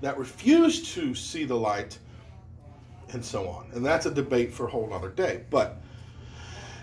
that 0.00 0.18
refuse 0.18 0.92
to 0.94 1.14
see 1.14 1.44
the 1.44 1.56
light, 1.56 1.98
and 3.12 3.24
so 3.24 3.48
on. 3.48 3.66
And 3.72 3.84
that's 3.84 4.06
a 4.06 4.10
debate 4.10 4.52
for 4.52 4.66
a 4.66 4.70
whole 4.70 4.92
other 4.92 5.08
day. 5.08 5.44
But 5.50 5.80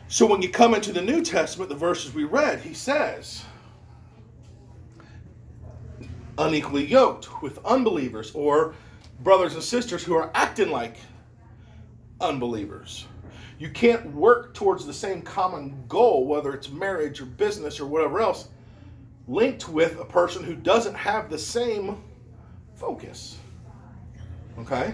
so 0.08 0.25
when 0.25 0.42
you 0.42 0.50
come 0.50 0.74
into 0.74 0.92
the 0.92 1.02
New 1.02 1.22
Testament, 1.22 1.70
the 1.70 1.75
verses 1.75 2.13
we 2.13 2.24
read, 2.24 2.60
he 2.62 2.74
says, 2.74 3.44
unequally 6.38 6.86
yoked 6.86 7.42
with 7.42 7.63
unbelievers 7.66 8.32
or 8.34 8.74
brothers 9.24 9.53
and 9.53 9.63
sisters 9.63 10.03
who 10.03 10.15
are 10.15 10.30
acting 10.36 10.70
like 10.70 10.98
unbelievers. 12.20 13.08
You 13.58 13.70
can't 13.70 14.13
work 14.13 14.53
towards 14.53 14.86
the 14.86 14.94
same 14.94 15.22
common 15.22 15.84
goal, 15.88 16.27
whether 16.27 16.53
it's 16.53 16.70
marriage 16.70 17.22
or 17.22 17.25
business 17.25 17.80
or 17.80 17.86
whatever 17.86 18.20
else, 18.20 18.50
linked 19.27 19.70
with 19.70 20.00
a 20.00 20.06
person 20.06 20.44
who 20.44 20.56
doesn't 20.56 20.96
have 20.96 21.30
the 21.30 21.38
same 21.38 22.03
focus. 22.75 23.38
Okay? 24.60 24.94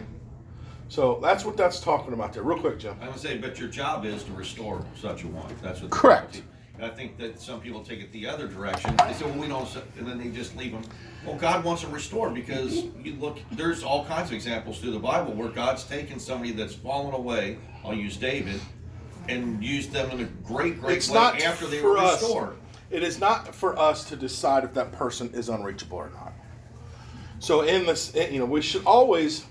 So 0.90 1.20
that's 1.22 1.46
what 1.46 1.58
that's 1.58 1.80
talking 1.80 2.14
about 2.14 2.34
there. 2.34 2.44
Real 2.44 2.60
quick, 2.60 2.80
Jim. 2.80 2.96
I 3.02 3.08
would 3.08 3.20
say, 3.20 3.38
but 3.38 3.60
your 3.60 3.70
job 3.70 4.06
is 4.06 4.24
to 4.24 4.32
restore 4.34 4.84
such 5.00 5.24
a 5.24 5.28
one. 5.28 5.56
That's 5.62 5.82
what. 5.82 5.92
Correct. 5.92 6.42
And 6.80 6.90
I 6.90 6.96
think 6.96 7.18
that 7.18 7.42
some 7.42 7.60
people 7.60 7.84
take 7.84 8.00
it 8.00 8.10
the 8.14 8.26
other 8.26 8.48
direction. 8.48 8.96
They 9.06 9.12
say, 9.12 9.26
well, 9.26 9.38
we 9.38 9.50
don't, 9.50 9.68
and 9.98 10.08
then 10.08 10.18
they 10.18 10.30
just 10.30 10.56
leave 10.56 10.72
them. 10.72 10.82
Well, 11.26 11.36
God 11.36 11.66
wants 11.66 11.82
them 11.82 11.92
restored 11.92 12.34
because 12.34 12.86
you 13.04 13.16
look, 13.20 13.38
there's 13.52 13.84
all 13.84 14.06
kinds 14.06 14.30
of 14.30 14.34
examples 14.36 14.80
through 14.80 14.92
the 14.92 15.00
Bible 15.00 15.34
where 15.34 15.50
God's 15.50 15.84
taken 15.84 16.20
somebody 16.20 16.54
that's 16.54 16.74
fallen 16.74 17.14
away. 17.14 17.58
I'll 17.84 17.94
use 17.94 18.16
David 18.16 18.62
and 19.28 19.62
used 19.62 19.92
them 19.92 20.10
in 20.12 20.22
a 20.22 20.26
great, 20.48 20.80
great 20.80 20.96
It's 20.96 21.10
way 21.10 21.16
not 21.16 21.42
after 21.42 21.68
they 21.68 21.80
for 21.80 21.90
were 21.92 21.98
us. 21.98 22.22
restored. 22.22 22.56
It 22.90 23.04
is 23.04 23.20
not 23.20 23.54
for 23.54 23.78
us 23.78 24.06
to 24.06 24.16
decide 24.16 24.64
if 24.64 24.74
that 24.76 24.94
person 24.94 25.30
is 25.34 25.50
unreachable 25.50 25.98
or 25.98 26.12
not. 26.12 26.32
So 27.40 27.64
in 27.64 27.88
this, 27.88 28.16
eh, 28.16 28.30
you 28.30 28.40
know, 28.40 28.46
we 28.46 28.62
should 28.62 28.86
always, 28.86 29.46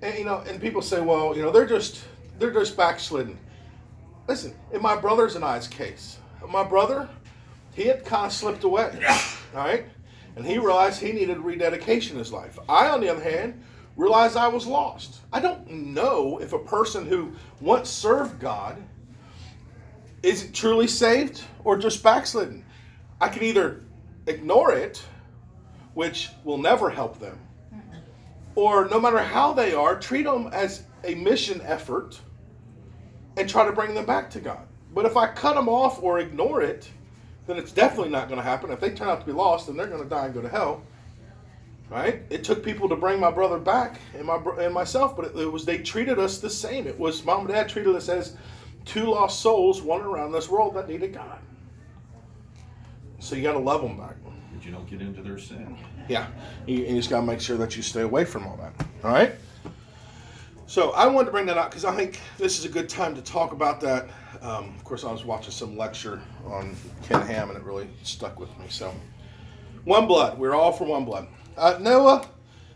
and, 0.00 0.16
you 0.16 0.24
know, 0.24 0.44
and 0.46 0.60
people 0.60 0.80
say, 0.80 1.00
well, 1.00 1.36
you 1.36 1.42
know, 1.42 1.50
they're 1.50 1.66
just 1.66 2.04
they're 2.38 2.52
just 2.52 2.76
backslidden. 2.76 3.36
Listen, 4.26 4.54
in 4.72 4.80
my 4.80 4.96
brother's 4.96 5.36
and 5.36 5.44
I's 5.44 5.68
case, 5.68 6.18
my 6.48 6.64
brother, 6.64 7.08
he 7.74 7.84
had 7.84 8.04
kind 8.04 8.26
of 8.26 8.32
slipped 8.32 8.64
away, 8.64 8.90
all 9.08 9.18
right, 9.54 9.86
and 10.36 10.46
he 10.46 10.58
realized 10.58 11.00
he 11.00 11.12
needed 11.12 11.38
rededication 11.38 12.16
in 12.16 12.18
his 12.18 12.32
life. 12.32 12.58
I, 12.68 12.88
on 12.88 13.00
the 13.00 13.08
other 13.08 13.22
hand, 13.22 13.62
realized 13.96 14.36
I 14.36 14.48
was 14.48 14.66
lost. 14.66 15.20
I 15.32 15.40
don't 15.40 15.70
know 15.70 16.38
if 16.38 16.52
a 16.52 16.58
person 16.58 17.06
who 17.06 17.32
once 17.60 17.88
served 17.88 18.40
God 18.40 18.82
is 20.22 20.50
truly 20.52 20.86
saved 20.86 21.42
or 21.64 21.76
just 21.76 22.02
backslidden? 22.02 22.64
I 23.20 23.28
can 23.28 23.42
either 23.42 23.82
ignore 24.26 24.72
it, 24.72 25.02
which 25.92 26.30
will 26.44 26.58
never 26.58 26.90
help 26.90 27.20
them, 27.20 27.38
or 28.54 28.88
no 28.88 28.98
matter 28.98 29.18
how 29.18 29.52
they 29.52 29.74
are, 29.74 29.98
treat 29.98 30.24
them 30.24 30.48
as 30.52 30.84
a 31.04 31.14
mission 31.14 31.60
effort 31.62 32.20
and 33.36 33.48
try 33.48 33.64
to 33.64 33.72
bring 33.72 33.94
them 33.94 34.06
back 34.06 34.30
to 34.30 34.40
God. 34.40 34.66
But 34.94 35.06
if 35.06 35.16
I 35.16 35.26
cut 35.26 35.54
them 35.54 35.68
off 35.68 36.02
or 36.02 36.20
ignore 36.20 36.62
it, 36.62 36.88
then 37.46 37.58
it's 37.58 37.72
definitely 37.72 38.10
not 38.10 38.28
going 38.28 38.38
to 38.38 38.44
happen. 38.44 38.70
If 38.70 38.80
they 38.80 38.90
turn 38.90 39.08
out 39.08 39.20
to 39.20 39.26
be 39.26 39.32
lost, 39.32 39.66
then 39.66 39.76
they're 39.76 39.86
going 39.86 40.02
to 40.02 40.08
die 40.08 40.26
and 40.26 40.34
go 40.34 40.40
to 40.40 40.48
hell. 40.48 40.82
Right? 41.90 42.22
It 42.30 42.44
took 42.44 42.64
people 42.64 42.88
to 42.88 42.96
bring 42.96 43.20
my 43.20 43.30
brother 43.30 43.58
back 43.58 44.00
and 44.16 44.24
my 44.24 44.40
and 44.58 44.72
myself, 44.72 45.14
but 45.14 45.26
it, 45.26 45.36
it 45.36 45.52
was 45.52 45.64
they 45.64 45.78
treated 45.78 46.18
us 46.18 46.38
the 46.38 46.48
same. 46.48 46.86
It 46.86 46.98
was 46.98 47.24
mom 47.24 47.40
and 47.40 47.48
dad 47.48 47.68
treated 47.68 47.94
us 47.94 48.08
as 48.08 48.36
two 48.84 49.04
lost 49.04 49.40
souls 49.40 49.82
wandering 49.82 50.14
around 50.14 50.32
this 50.32 50.48
world 50.48 50.74
that 50.74 50.88
needed 50.88 51.12
God. 51.12 51.38
So 53.18 53.36
you 53.36 53.42
got 53.42 53.52
to 53.52 53.58
love 53.58 53.82
them 53.82 53.98
back. 53.98 54.16
But 54.24 54.64
you 54.64 54.72
don't 54.72 54.88
get 54.88 55.02
into 55.02 55.20
their 55.20 55.38
sin. 55.38 55.76
Yeah, 56.08 56.26
you, 56.66 56.78
you 56.80 56.96
just 56.96 57.10
got 57.10 57.20
to 57.20 57.26
make 57.26 57.40
sure 57.40 57.58
that 57.58 57.76
you 57.76 57.82
stay 57.82 58.02
away 58.02 58.24
from 58.24 58.46
all 58.46 58.56
that. 58.56 58.86
All 59.04 59.12
right. 59.12 59.34
So 60.66 60.92
I 60.92 61.06
wanted 61.06 61.26
to 61.26 61.32
bring 61.32 61.46
that 61.46 61.58
up 61.58 61.70
because 61.70 61.84
I 61.84 61.94
think 61.94 62.20
this 62.38 62.58
is 62.58 62.64
a 62.64 62.68
good 62.68 62.88
time 62.88 63.14
to 63.14 63.22
talk 63.22 63.52
about 63.52 63.80
that. 63.82 64.08
Um, 64.40 64.74
of 64.76 64.84
course, 64.84 65.04
I 65.04 65.12
was 65.12 65.24
watching 65.24 65.52
some 65.52 65.76
lecture 65.76 66.20
on 66.46 66.74
Ken 67.02 67.20
Ham, 67.22 67.50
and 67.50 67.58
it 67.58 67.64
really 67.64 67.88
stuck 68.02 68.40
with 68.40 68.48
me. 68.58 68.66
So, 68.68 68.94
one 69.84 70.06
blood. 70.06 70.38
We're 70.38 70.54
all 70.54 70.72
for 70.72 70.84
one 70.84 71.04
blood. 71.04 71.28
Uh, 71.56 71.78
Noah, 71.80 72.26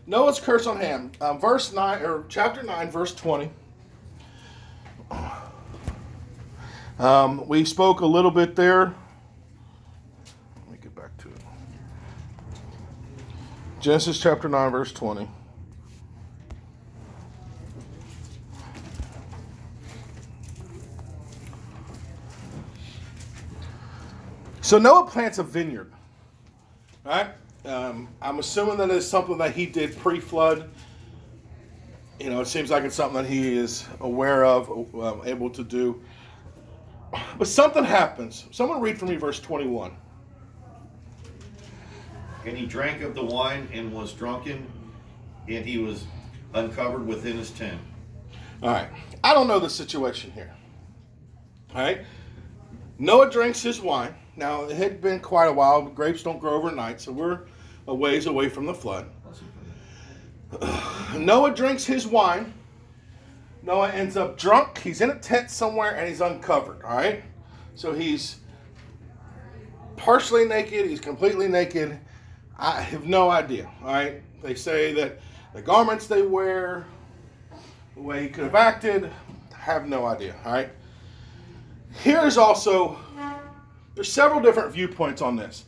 Noah's 0.07 0.39
curse 0.39 0.67
on 0.67 0.77
Ham. 0.77 1.13
Um, 1.21 1.41
verse 1.41 1.73
nine 1.73 2.03
or 2.03 2.25
chapter 2.29 2.63
nine, 2.63 2.91
verse 2.91 3.15
twenty. 3.15 3.51
Um, 6.99 7.47
we 7.47 7.65
spoke 7.65 8.01
a 8.01 8.07
little 8.07 8.31
bit 8.33 8.57
there. 8.57 8.95
Let 10.67 10.73
me 10.73 10.79
get 10.83 10.95
back 10.95 11.17
to 11.19 11.29
it. 11.29 11.41
Genesis 13.81 14.21
chapter 14.21 14.49
9, 14.49 14.73
verse 14.73 14.91
20. 14.91 15.29
So 24.69 24.77
Noah 24.77 25.07
plants 25.07 25.39
a 25.39 25.43
vineyard. 25.43 25.91
Right? 27.03 27.31
Um, 27.65 28.07
I'm 28.21 28.39
assuming 28.39 28.77
that 28.77 28.91
it's 28.91 29.07
something 29.07 29.39
that 29.39 29.53
he 29.53 29.65
did 29.65 29.97
pre 29.97 30.21
flood. 30.21 30.69
You 32.21 32.29
know, 32.29 32.43
it 32.43 32.49
seems 32.49 32.71
like 32.71 32.85
it's 32.85 32.95
something 32.95 33.23
that 33.23 33.31
he 33.31 33.57
is 33.57 33.87
aware 34.01 34.45
of, 34.45 34.69
um, 34.95 35.23
able 35.25 35.49
to 35.49 35.65
do. 35.65 36.03
But 37.39 37.49
something 37.49 37.83
happens. 37.83 38.45
Someone 38.51 38.83
read 38.83 38.99
for 38.99 39.07
me 39.07 39.17
verse 39.17 39.41
21. 39.41 39.97
And 42.45 42.55
he 42.55 42.67
drank 42.67 43.01
of 43.01 43.15
the 43.15 43.25
wine 43.25 43.71
and 43.73 43.91
was 43.91 44.13
drunken, 44.13 44.71
and 45.49 45.65
he 45.65 45.79
was 45.79 46.05
uncovered 46.53 47.07
within 47.07 47.39
his 47.39 47.53
tent. 47.53 47.81
All 48.63 48.69
right. 48.69 48.91
I 49.25 49.33
don't 49.33 49.49
know 49.49 49.61
the 49.61 49.71
situation 49.71 50.31
here. 50.33 50.55
All 51.75 51.81
right. 51.81 52.05
Noah 52.99 53.31
drinks 53.31 53.63
his 53.63 53.81
wine. 53.81 54.15
Now, 54.39 54.67
it 54.67 54.77
had 54.77 55.01
been 55.01 55.19
quite 55.19 55.47
a 55.47 55.53
while. 55.53 55.83
Grapes 55.83 56.23
don't 56.23 56.39
grow 56.39 56.53
overnight, 56.53 57.01
so 57.01 57.11
we're 57.11 57.41
a 57.89 57.95
ways 57.95 58.27
away 58.27 58.49
from 58.49 58.67
the 58.67 58.73
flood. 58.73 59.07
Noah 61.17 61.53
drinks 61.53 61.85
his 61.85 62.07
wine. 62.07 62.55
Noah 63.65 63.91
ends 63.91 64.17
up 64.17 64.39
drunk. 64.39 64.79
He's 64.79 65.01
in 65.01 65.11
a 65.11 65.19
tent 65.19 65.51
somewhere 65.51 65.97
and 65.97 66.09
he's 66.09 66.21
uncovered. 66.21 66.83
All 66.85 66.97
right. 66.97 67.25
So 67.75 67.93
he's 67.93 68.37
partially 69.97 70.45
naked. 70.45 70.87
He's 70.87 71.01
completely 71.01 71.49
naked. 71.49 71.99
I 72.57 72.81
have 72.81 73.07
no 73.07 73.31
idea. 73.31 73.69
All 73.83 73.93
right. 73.93 74.23
They 74.41 74.55
say 74.55 74.93
that 74.95 75.19
the 75.53 75.63
garments 75.63 76.07
they 76.07 76.23
wear, 76.23 76.87
the 77.97 78.03
way 78.03 78.23
he 78.23 78.29
could 78.29 78.45
have 78.45 78.55
acted, 78.55 79.11
I 79.53 79.59
have 79.59 79.89
no 79.89 80.07
idea. 80.07 80.37
All 80.45 80.53
right. 80.53 80.71
Here's 81.91 82.39
also 82.39 82.97
there's 83.99 84.13
several 84.13 84.41
different 84.41 84.73
viewpoints 84.73 85.21
on 85.21 85.35
this. 85.35 85.65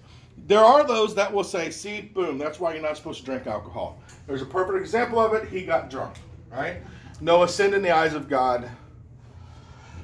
There 0.47 0.61
are 0.61 0.87
those 0.87 1.17
that 1.17 1.33
will 1.33 1.43
say, 1.43 1.69
"See, 1.69 2.01
boom, 2.01 2.39
that's 2.39 2.61
why 2.61 2.73
you're 2.75 2.81
not 2.81 2.97
supposed 2.97 3.19
to 3.19 3.25
drink 3.25 3.49
alcohol." 3.49 3.99
There's 4.29 4.41
a 4.41 4.47
perfect 4.47 4.79
example 4.79 5.19
of 5.19 5.35
it. 5.35 5.49
He 5.49 5.63
got 5.63 5.91
drunk. 5.91 6.15
Right. 6.49 6.77
Noah 7.21 7.49
sinned 7.49 7.75
in 7.75 7.83
the 7.83 7.91
eyes 7.91 8.15
of 8.15 8.29
God. 8.29 8.71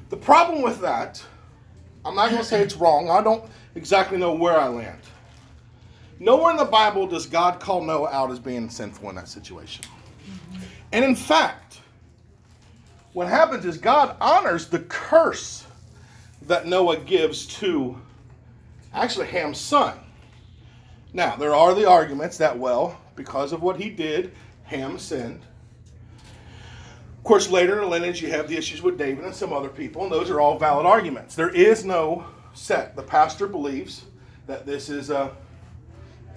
The 0.09 0.17
problem 0.17 0.61
with 0.61 0.81
that, 0.81 1.23
I'm 2.03 2.15
not 2.15 2.29
going 2.29 2.41
to 2.41 2.47
say 2.47 2.61
it's 2.61 2.75
wrong. 2.75 3.09
I 3.09 3.21
don't 3.21 3.49
exactly 3.75 4.17
know 4.17 4.33
where 4.33 4.59
I 4.59 4.67
land. 4.67 4.99
Nowhere 6.19 6.51
in 6.51 6.57
the 6.57 6.65
Bible 6.65 7.07
does 7.07 7.27
God 7.27 7.61
call 7.61 7.81
Noah 7.81 8.09
out 8.09 8.29
as 8.29 8.39
being 8.39 8.69
sinful 8.69 9.09
in 9.09 9.15
that 9.15 9.29
situation. 9.29 9.85
And 10.91 11.05
in 11.05 11.15
fact, 11.15 11.79
what 13.13 13.29
happens 13.29 13.63
is 13.63 13.77
God 13.77 14.17
honors 14.19 14.67
the 14.67 14.79
curse 14.79 15.65
that 16.41 16.67
Noah 16.67 16.97
gives 16.97 17.45
to 17.59 18.01
actually 18.93 19.27
Ham's 19.27 19.59
son. 19.59 19.97
Now, 21.13 21.35
there 21.35 21.55
are 21.55 21.73
the 21.73 21.87
arguments 21.87 22.37
that, 22.37 22.57
well, 22.57 22.99
because 23.15 23.51
of 23.51 23.61
what 23.61 23.79
he 23.79 23.89
did, 23.89 24.33
Ham 24.65 24.99
sinned. 24.99 25.41
Of 27.17 27.23
course, 27.23 27.49
later 27.49 27.75
in 27.75 27.81
the 27.81 27.87
lineage, 27.87 28.21
you 28.21 28.29
have 28.29 28.47
the 28.47 28.57
issues 28.57 28.81
with 28.81 28.97
David 28.97 29.25
and 29.25 29.35
some 29.35 29.51
other 29.51 29.69
people, 29.69 30.03
and 30.03 30.11
those 30.11 30.29
are 30.29 30.39
all 30.39 30.57
valid 30.57 30.85
arguments. 30.85 31.35
There 31.35 31.49
is 31.49 31.83
no 31.83 32.25
set. 32.53 32.95
The 32.95 33.03
pastor 33.03 33.47
believes 33.47 34.05
that 34.45 34.65
this 34.65 34.89
is 34.89 35.09
a 35.09 35.35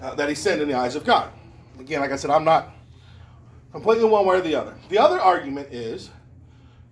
uh, 0.01 0.15
that 0.15 0.27
he 0.27 0.35
sinned 0.35 0.61
in 0.61 0.67
the 0.67 0.73
eyes 0.73 0.95
of 0.95 1.05
God. 1.05 1.31
Again, 1.79 2.01
like 2.01 2.11
I 2.11 2.15
said, 2.15 2.31
I'm 2.31 2.43
not 2.43 2.69
completely 3.71 4.05
one 4.05 4.25
way 4.25 4.37
or 4.37 4.41
the 4.41 4.55
other. 4.55 4.75
The 4.89 4.97
other 4.97 5.19
argument 5.19 5.71
is 5.71 6.09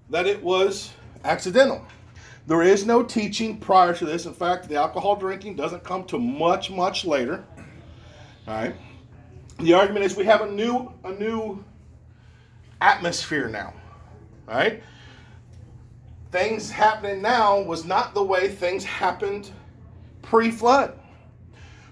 that 0.09 0.27
it 0.27 0.43
was 0.43 0.91
accidental. 1.23 1.85
There 2.49 2.63
is 2.63 2.83
no 2.83 3.03
teaching 3.03 3.59
prior 3.59 3.93
to 3.93 4.05
this. 4.05 4.25
In 4.25 4.33
fact, 4.33 4.67
the 4.67 4.75
alcohol 4.75 5.15
drinking 5.15 5.55
doesn't 5.55 5.83
come 5.83 6.03
to 6.05 6.17
much, 6.17 6.71
much 6.71 7.05
later. 7.05 7.45
All 8.47 8.55
right. 8.55 8.75
The 9.59 9.73
argument 9.75 10.03
is 10.03 10.15
we 10.15 10.25
have 10.25 10.41
a 10.41 10.49
new, 10.49 10.91
a 11.03 11.11
new 11.11 11.63
atmosphere 12.81 13.49
now. 13.49 13.71
All 14.47 14.55
right. 14.55 14.81
Things 16.31 16.71
happening 16.71 17.21
now 17.21 17.61
was 17.61 17.85
not 17.85 18.15
the 18.15 18.23
way 18.23 18.47
things 18.47 18.83
happened 18.83 19.51
pre-flood. 20.23 20.97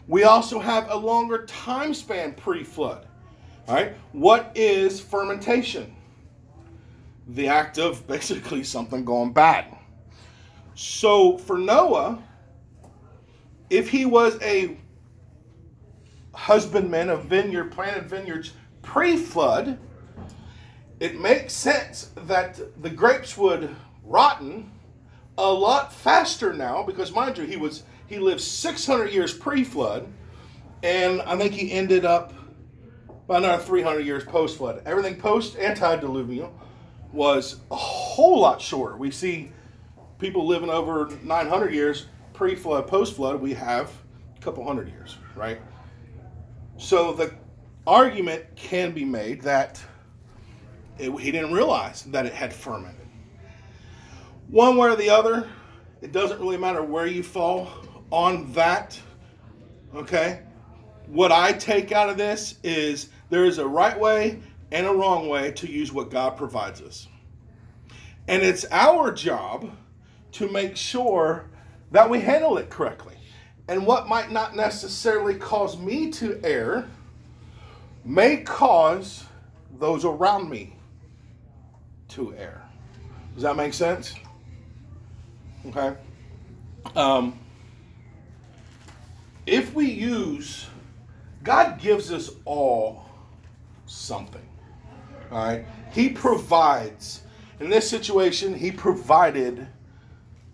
We 0.07 0.23
also 0.23 0.57
have 0.57 0.89
a 0.89 0.95
longer 0.95 1.45
time 1.45 1.93
span 1.93 2.33
pre-flood. 2.33 3.05
All 3.67 3.75
right. 3.75 3.93
What 4.11 4.53
is 4.55 4.99
fermentation? 4.99 5.95
The 7.27 7.47
act 7.47 7.77
of 7.77 8.07
basically 8.07 8.63
something 8.63 9.05
going 9.05 9.33
bad. 9.33 9.76
So 10.77 11.39
for 11.39 11.57
Noah, 11.57 12.21
if 13.71 13.89
he 13.89 14.05
was 14.05 14.39
a 14.43 14.77
husbandman 16.35 17.09
of 17.09 17.25
vineyard, 17.25 17.71
planted 17.71 18.07
vineyards 18.07 18.53
pre-flood, 18.83 19.79
it 20.99 21.19
makes 21.19 21.53
sense 21.53 22.11
that 22.15 22.59
the 22.79 22.91
grapes 22.91 23.35
would 23.35 23.75
rotten 24.03 24.71
a 25.39 25.51
lot 25.51 25.91
faster 25.91 26.53
now 26.53 26.83
because 26.83 27.11
mind 27.11 27.39
you, 27.39 27.45
he 27.45 27.57
was 27.57 27.81
he 28.05 28.19
lived 28.19 28.41
600 28.41 29.11
years 29.11 29.33
pre-flood, 29.33 30.07
and 30.83 31.23
I 31.23 31.35
think 31.37 31.53
he 31.53 31.71
ended 31.71 32.05
up 32.05 32.33
by 33.25 33.39
another 33.39 33.63
300 33.63 34.05
years 34.05 34.23
post-flood. 34.23 34.83
Everything 34.85 35.19
post-antediluvian 35.19 36.49
was 37.11 37.61
a 37.71 37.75
whole 37.75 38.39
lot 38.39 38.61
shorter. 38.61 38.95
We 38.95 39.09
see 39.09 39.51
people 40.19 40.45
living 40.45 40.69
over 40.69 41.09
900 41.23 41.73
years 41.73 42.07
pre-flood, 42.33 42.87
post-flood. 42.87 43.41
We 43.41 43.53
have 43.53 43.91
a 44.35 44.41
couple 44.41 44.63
hundred 44.63 44.89
years, 44.89 45.17
right? 45.35 45.59
So 46.77 47.13
the 47.13 47.33
argument 47.87 48.43
can 48.55 48.91
be 48.91 49.03
made 49.03 49.41
that 49.41 49.81
it, 50.99 51.11
he 51.19 51.31
didn't 51.31 51.53
realize 51.53 52.03
that 52.03 52.25
it 52.25 52.33
had 52.33 52.53
fermented. 52.53 53.07
One 54.49 54.77
way 54.77 54.89
or 54.89 54.95
the 54.95 55.09
other, 55.09 55.49
it 56.01 56.11
doesn't 56.11 56.39
really 56.39 56.57
matter 56.57 56.83
where 56.83 57.07
you 57.07 57.23
fall 57.23 57.69
on 58.11 58.51
that. 58.53 58.99
Okay? 59.95 60.41
What 61.07 61.31
I 61.31 61.53
take 61.53 61.91
out 61.91 62.09
of 62.09 62.17
this 62.17 62.55
is 62.63 63.09
there 63.29 63.45
is 63.45 63.57
a 63.57 63.67
right 63.67 63.97
way 63.99 64.41
and 64.71 64.85
a 64.85 64.93
wrong 64.93 65.27
way 65.27 65.51
to 65.51 65.69
use 65.69 65.91
what 65.91 66.11
God 66.11 66.37
provides 66.37 66.81
us. 66.81 67.07
And 68.27 68.43
it's 68.43 68.65
our 68.71 69.11
job 69.11 69.71
to 70.37 70.47
make 70.51 70.77
sure 70.77 71.45
that 71.91 72.07
we 72.07 72.19
handle 72.19 72.57
it 72.59 72.69
correctly. 72.69 73.15
And 73.67 73.85
what 73.85 74.07
might 74.07 74.31
not 74.31 74.55
necessarily 74.55 75.33
cause 75.33 75.77
me 75.77 76.11
to 76.11 76.39
err 76.43 76.87
may 78.05 78.37
cause 78.37 79.23
those 79.79 80.05
around 80.05 80.49
me 80.49 80.75
to 82.09 82.35
err. 82.35 82.61
Does 83.33 83.43
that 83.43 83.55
make 83.55 83.73
sense? 83.73 84.13
Okay. 85.65 85.97
Um, 86.95 87.39
if 89.47 89.73
we 89.73 89.87
use, 89.87 90.67
God 91.43 91.79
gives 91.79 92.11
us 92.11 92.29
all 92.45 93.05
something. 93.87 94.47
All 95.31 95.45
right. 95.45 95.65
He 95.91 96.09
provides. 96.09 97.23
In 97.59 97.71
this 97.71 97.89
situation, 97.89 98.53
he 98.53 98.71
provided 98.71 99.67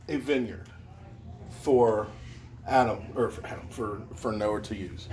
a 0.07 0.17
vineyard 0.17 0.67
for 1.61 2.07
Adam 2.67 2.99
or 3.15 3.29
for 3.29 3.45
Adam, 3.45 3.67
for, 3.69 4.01
for 4.15 4.31
Noah 4.31 4.61
to 4.61 4.75
use. 4.75 5.07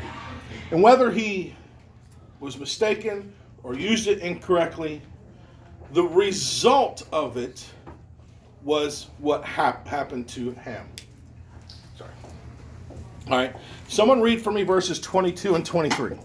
And 0.70 0.82
whether 0.82 1.10
he 1.10 1.54
was 2.40 2.58
mistaken 2.58 3.32
or 3.62 3.74
used 3.74 4.08
it 4.08 4.20
incorrectly, 4.20 5.02
the 5.92 6.02
result 6.02 7.06
of 7.12 7.36
it 7.36 7.68
was 8.62 9.08
what 9.18 9.44
hap- 9.44 9.86
happened 9.86 10.28
to 10.28 10.52
Ham. 10.52 10.88
Sorry. 11.96 12.10
All 13.26 13.36
right. 13.36 13.56
Someone 13.88 14.20
read 14.20 14.40
for 14.40 14.52
me 14.52 14.62
verses 14.62 15.00
22 15.00 15.54
and 15.54 15.64
23. 15.64 16.16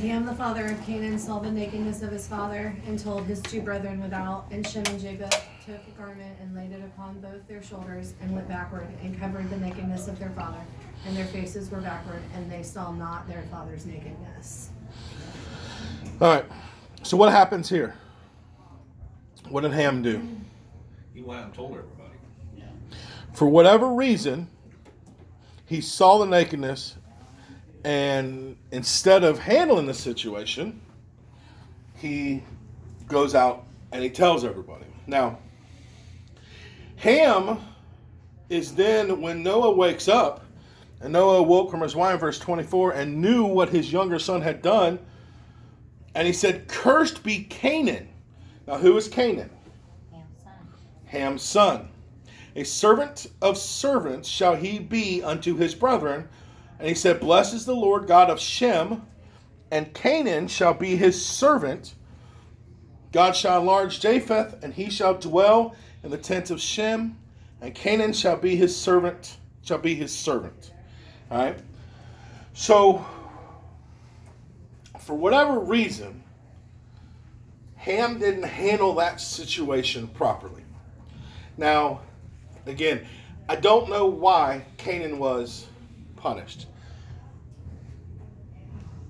Ham, 0.00 0.24
the 0.24 0.34
father 0.34 0.64
of 0.64 0.82
Canaan, 0.86 1.18
saw 1.18 1.40
the 1.40 1.50
nakedness 1.50 2.00
of 2.00 2.10
his 2.10 2.26
father, 2.26 2.74
and 2.86 2.98
told 2.98 3.26
his 3.26 3.42
two 3.42 3.60
brethren 3.60 4.00
without. 4.00 4.46
And 4.50 4.66
Shem 4.66 4.82
and 4.86 4.98
Japheth 4.98 5.44
took 5.66 5.76
a 5.86 5.90
garment 5.98 6.38
and 6.40 6.54
laid 6.54 6.72
it 6.72 6.82
upon 6.82 7.20
both 7.20 7.46
their 7.46 7.62
shoulders, 7.62 8.14
and 8.22 8.34
went 8.34 8.48
backward, 8.48 8.88
and 9.02 9.20
covered 9.20 9.50
the 9.50 9.58
nakedness 9.58 10.08
of 10.08 10.18
their 10.18 10.30
father. 10.30 10.60
And 11.06 11.14
their 11.14 11.26
faces 11.26 11.70
were 11.70 11.82
backward, 11.82 12.22
and 12.34 12.50
they 12.50 12.62
saw 12.62 12.90
not 12.92 13.28
their 13.28 13.42
father's 13.50 13.84
nakedness. 13.84 14.70
All 16.18 16.28
right. 16.28 16.46
So 17.02 17.18
what 17.18 17.30
happens 17.30 17.68
here? 17.68 17.94
What 19.50 19.60
did 19.60 19.72
Ham 19.72 20.00
do? 20.00 20.26
He 21.12 21.20
went 21.20 21.40
out 21.40 21.46
and 21.46 21.54
told 21.54 21.72
everybody. 21.72 22.14
Yeah. 22.56 22.64
For 23.34 23.46
whatever 23.46 23.92
reason, 23.92 24.48
he 25.66 25.82
saw 25.82 26.16
the 26.16 26.24
nakedness, 26.24 26.96
and 27.84 28.56
instead 28.70 29.24
of 29.24 29.38
handling 29.38 29.86
the 29.86 29.94
situation, 29.94 30.80
he 31.96 32.42
goes 33.06 33.34
out 33.34 33.64
and 33.92 34.02
he 34.02 34.10
tells 34.10 34.44
everybody. 34.44 34.86
Now, 35.06 35.38
Ham 36.96 37.58
is 38.50 38.74
then 38.74 39.20
when 39.20 39.42
Noah 39.42 39.72
wakes 39.72 40.08
up, 40.08 40.44
and 41.00 41.12
Noah 41.12 41.38
awoke 41.38 41.70
from 41.70 41.80
his 41.80 41.96
wine, 41.96 42.18
verse 42.18 42.38
24, 42.38 42.92
and 42.92 43.20
knew 43.20 43.44
what 43.44 43.70
his 43.70 43.90
younger 43.90 44.18
son 44.18 44.42
had 44.42 44.60
done. 44.60 44.98
And 46.14 46.26
he 46.26 46.32
said, 46.32 46.68
Cursed 46.68 47.22
be 47.22 47.44
Canaan. 47.44 48.08
Now, 48.66 48.76
who 48.76 48.96
is 48.98 49.08
Canaan? 49.08 49.50
Ham's 50.12 50.42
son. 50.42 50.52
Ham's 51.06 51.42
son. 51.42 51.88
A 52.56 52.64
servant 52.64 53.28
of 53.40 53.56
servants 53.56 54.28
shall 54.28 54.56
he 54.56 54.78
be 54.78 55.22
unto 55.22 55.56
his 55.56 55.74
brethren. 55.74 56.28
And 56.80 56.88
he 56.88 56.94
said, 56.94 57.20
Blessed 57.20 57.52
is 57.52 57.66
the 57.66 57.76
Lord 57.76 58.06
God 58.06 58.30
of 58.30 58.40
Shem, 58.40 59.02
and 59.70 59.92
Canaan 59.92 60.48
shall 60.48 60.72
be 60.72 60.96
his 60.96 61.22
servant. 61.22 61.94
God 63.12 63.36
shall 63.36 63.60
enlarge 63.60 64.00
Japheth, 64.00 64.64
and 64.64 64.72
he 64.72 64.88
shall 64.88 65.14
dwell 65.14 65.76
in 66.02 66.10
the 66.10 66.16
tent 66.16 66.50
of 66.50 66.58
Shem, 66.58 67.18
and 67.60 67.74
Canaan 67.74 68.14
shall 68.14 68.38
be 68.38 68.56
his 68.56 68.74
servant, 68.74 69.36
shall 69.60 69.76
be 69.76 69.94
his 69.94 70.10
servant. 70.10 70.72
All 71.30 71.44
right? 71.44 71.58
So, 72.54 73.04
for 75.00 75.14
whatever 75.14 75.60
reason, 75.60 76.22
Ham 77.76 78.18
didn't 78.18 78.44
handle 78.44 78.94
that 78.94 79.20
situation 79.20 80.08
properly. 80.08 80.64
Now, 81.58 82.00
again, 82.64 83.06
I 83.50 83.56
don't 83.56 83.90
know 83.90 84.06
why 84.06 84.64
Canaan 84.78 85.18
was 85.18 85.66
punished. 86.16 86.68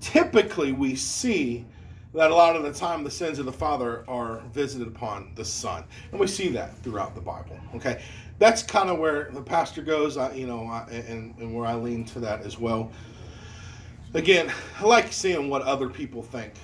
Typically, 0.01 0.73
we 0.73 0.95
see 0.95 1.65
that 2.13 2.29
a 2.29 2.35
lot 2.35 2.57
of 2.57 2.63
the 2.63 2.73
time 2.73 3.05
the 3.05 3.11
sins 3.11 3.39
of 3.39 3.45
the 3.45 3.53
father 3.53 4.03
are 4.07 4.41
visited 4.51 4.87
upon 4.87 5.31
the 5.35 5.45
son, 5.45 5.85
and 6.11 6.19
we 6.19 6.27
see 6.27 6.49
that 6.49 6.77
throughout 6.83 7.15
the 7.15 7.21
Bible. 7.21 7.57
Okay, 7.75 8.01
that's 8.37 8.63
kind 8.63 8.89
of 8.89 8.99
where 8.99 9.29
the 9.31 9.41
pastor 9.41 9.81
goes, 9.81 10.17
I, 10.17 10.33
you 10.33 10.47
know, 10.47 10.65
I, 10.65 10.85
and, 10.91 11.37
and 11.37 11.55
where 11.55 11.65
I 11.65 11.75
lean 11.75 12.03
to 12.05 12.19
that 12.19 12.41
as 12.41 12.59
well. 12.59 12.91
Again, 14.13 14.51
I 14.79 14.83
like 14.83 15.13
seeing 15.13 15.49
what 15.49 15.61
other 15.61 15.87
people 15.87 16.21
think. 16.21 16.55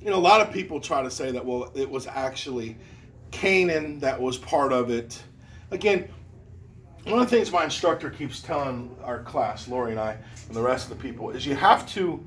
You 0.00 0.10
know, 0.10 0.16
a 0.16 0.20
lot 0.20 0.40
of 0.40 0.52
people 0.52 0.78
try 0.78 1.02
to 1.02 1.10
say 1.10 1.32
that, 1.32 1.44
well, 1.44 1.72
it 1.74 1.90
was 1.90 2.06
actually 2.06 2.76
Canaan 3.32 3.98
that 3.98 4.20
was 4.20 4.38
part 4.38 4.72
of 4.72 4.90
it. 4.90 5.20
Again, 5.72 6.08
one 7.04 7.20
of 7.20 7.28
the 7.28 7.36
things 7.36 7.50
my 7.50 7.64
instructor 7.64 8.10
keeps 8.10 8.40
telling 8.40 8.94
our 9.02 9.22
class, 9.24 9.66
Lori 9.66 9.90
and 9.90 10.00
I, 10.00 10.18
and 10.46 10.54
the 10.54 10.62
rest 10.62 10.90
of 10.90 10.96
the 10.96 11.02
people, 11.02 11.30
is 11.30 11.44
you 11.44 11.56
have 11.56 11.88
to, 11.94 12.24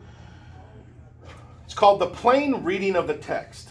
it's 1.72 1.80
called 1.80 2.02
the 2.02 2.08
plain 2.08 2.66
reading 2.66 2.98
of 2.98 3.08
the 3.08 3.14
text. 3.14 3.70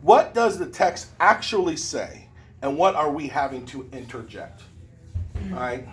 What 0.00 0.34
does 0.34 0.58
the 0.58 0.66
text 0.66 1.10
actually 1.20 1.76
say, 1.76 2.26
and 2.62 2.76
what 2.76 2.96
are 2.96 3.12
we 3.12 3.28
having 3.28 3.64
to 3.66 3.88
interject? 3.92 4.62
Mm-hmm. 5.36 5.54
All 5.54 5.60
right? 5.60 5.88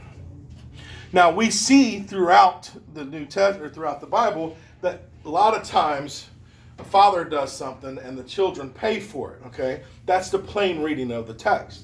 Now, 1.14 1.30
we 1.30 1.52
see 1.52 2.00
throughout 2.00 2.72
the 2.96 3.06
New 3.06 3.28
Testament, 3.28 3.70
or 3.70 3.72
throughout 3.72 4.02
the 4.02 4.08
Bible, 4.08 4.58
that 4.82 5.04
a 5.24 5.30
lot 5.30 5.54
of 5.54 5.62
times 5.62 6.32
a 6.80 6.84
father 6.84 7.24
does 7.24 7.56
something 7.56 8.00
and 8.00 8.18
the 8.18 8.24
children 8.24 8.72
pay 8.72 9.00
for 9.00 9.34
it, 9.34 9.46
okay? 9.46 9.84
That's 10.08 10.32
the 10.32 10.40
plain 10.40 10.82
reading 10.82 11.12
of 11.12 11.28
the 11.28 11.36
text 11.36 11.84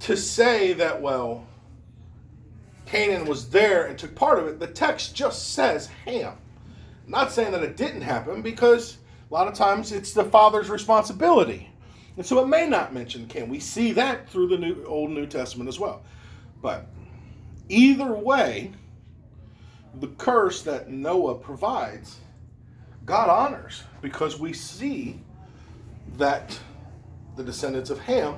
to 0.00 0.16
say 0.16 0.72
that, 0.72 1.02
well, 1.02 1.46
Canaan 2.86 3.26
was 3.26 3.50
there 3.50 3.84
and 3.84 3.98
took 3.98 4.14
part 4.14 4.38
of 4.38 4.46
it, 4.46 4.58
the 4.58 4.66
text 4.66 5.14
just 5.14 5.52
says 5.52 5.88
Ham. 6.06 6.38
Not 7.06 7.32
saying 7.32 7.52
that 7.52 7.62
it 7.62 7.76
didn't 7.76 8.02
happen 8.02 8.42
because 8.42 8.98
a 9.30 9.34
lot 9.34 9.48
of 9.48 9.54
times 9.54 9.92
it's 9.92 10.12
the 10.12 10.24
father's 10.24 10.70
responsibility. 10.70 11.68
And 12.16 12.24
so 12.24 12.42
it 12.42 12.46
may 12.46 12.68
not 12.68 12.92
mention 12.92 13.26
Canaan. 13.26 13.50
We 13.50 13.60
see 13.60 13.92
that 13.92 14.28
through 14.28 14.48
the 14.48 14.58
New, 14.58 14.84
Old 14.84 15.10
New 15.10 15.26
Testament 15.26 15.68
as 15.68 15.80
well. 15.80 16.02
But 16.60 16.86
either 17.68 18.12
way, 18.12 18.72
the 20.00 20.08
curse 20.08 20.62
that 20.62 20.90
Noah 20.90 21.34
provides, 21.36 22.18
God 23.04 23.28
honors 23.28 23.82
because 24.00 24.38
we 24.38 24.52
see 24.52 25.20
that 26.16 26.58
the 27.36 27.42
descendants 27.42 27.90
of 27.90 27.98
Ham 28.00 28.36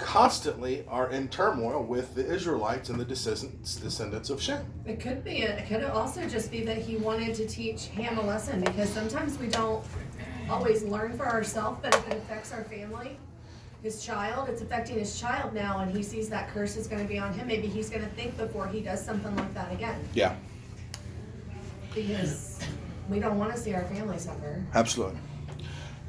constantly 0.00 0.84
are 0.88 1.10
in 1.10 1.28
turmoil 1.28 1.82
with 1.82 2.14
the 2.14 2.24
Israelites 2.26 2.88
and 2.88 2.98
the 2.98 3.04
descendants, 3.04 3.76
descendants 3.76 4.30
of 4.30 4.40
Shem. 4.40 4.64
It 4.86 5.00
could 5.00 5.22
be. 5.24 5.42
It 5.42 5.66
could 5.68 5.84
also 5.84 6.28
just 6.28 6.50
be 6.50 6.62
that 6.64 6.78
he 6.78 6.96
wanted 6.96 7.34
to 7.36 7.46
teach 7.46 7.86
Ham 7.88 8.18
a 8.18 8.22
lesson 8.22 8.60
because 8.60 8.88
sometimes 8.88 9.38
we 9.38 9.46
don't 9.48 9.84
always 10.48 10.82
learn 10.82 11.16
for 11.16 11.26
ourselves, 11.26 11.78
but 11.82 11.94
if 11.94 12.08
it 12.08 12.16
affects 12.18 12.52
our 12.52 12.64
family, 12.64 13.16
his 13.82 14.04
child, 14.04 14.48
it's 14.48 14.60
affecting 14.62 14.98
his 14.98 15.18
child 15.18 15.54
now, 15.54 15.78
and 15.78 15.90
he 15.94 16.02
sees 16.02 16.28
that 16.28 16.48
curse 16.50 16.76
is 16.76 16.86
going 16.86 17.00
to 17.02 17.08
be 17.08 17.18
on 17.18 17.32
him. 17.32 17.46
Maybe 17.46 17.66
he's 17.66 17.88
going 17.88 18.02
to 18.02 18.10
think 18.10 18.36
before 18.36 18.66
he 18.68 18.80
does 18.80 19.02
something 19.04 19.34
like 19.36 19.54
that 19.54 19.72
again 19.72 19.98
Yeah, 20.12 20.34
because 21.94 22.58
we 23.08 23.20
don't 23.20 23.38
want 23.38 23.54
to 23.54 23.58
see 23.60 23.74
our 23.74 23.84
family 23.84 24.18
suffer. 24.18 24.64
absolutely. 24.74 25.18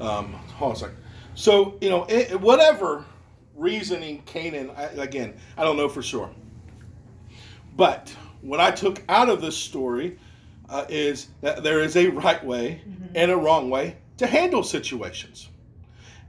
Um, 0.00 0.32
hold 0.32 0.70
on 0.70 0.76
a 0.76 0.78
second. 0.78 0.96
So, 1.34 1.78
you 1.80 1.88
know, 1.88 2.04
it, 2.08 2.38
whatever 2.40 3.04
reasoning 3.54 4.22
Canaan, 4.22 4.70
I, 4.76 4.84
again, 5.02 5.34
I 5.56 5.64
don't 5.64 5.76
know 5.76 5.88
for 5.88 6.02
sure. 6.02 6.30
But 7.76 8.14
what 8.40 8.60
I 8.60 8.70
took 8.70 9.02
out 9.08 9.28
of 9.28 9.40
this 9.40 9.56
story 9.56 10.18
uh, 10.68 10.84
is 10.88 11.28
that 11.40 11.62
there 11.62 11.80
is 11.80 11.96
a 11.96 12.08
right 12.08 12.42
way 12.44 12.82
and 13.14 13.30
a 13.30 13.36
wrong 13.36 13.70
way 13.70 13.96
to 14.18 14.26
handle 14.26 14.62
situations. 14.62 15.48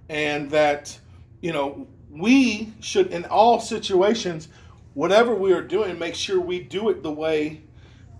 And 0.09 0.49
that, 0.51 0.97
you 1.41 1.53
know, 1.53 1.87
we 2.09 2.73
should, 2.79 3.07
in 3.07 3.25
all 3.25 3.59
situations, 3.59 4.49
whatever 4.93 5.33
we 5.33 5.53
are 5.53 5.61
doing, 5.61 5.97
make 5.97 6.15
sure 6.15 6.39
we 6.39 6.59
do 6.59 6.89
it 6.89 7.03
the 7.03 7.11
way 7.11 7.61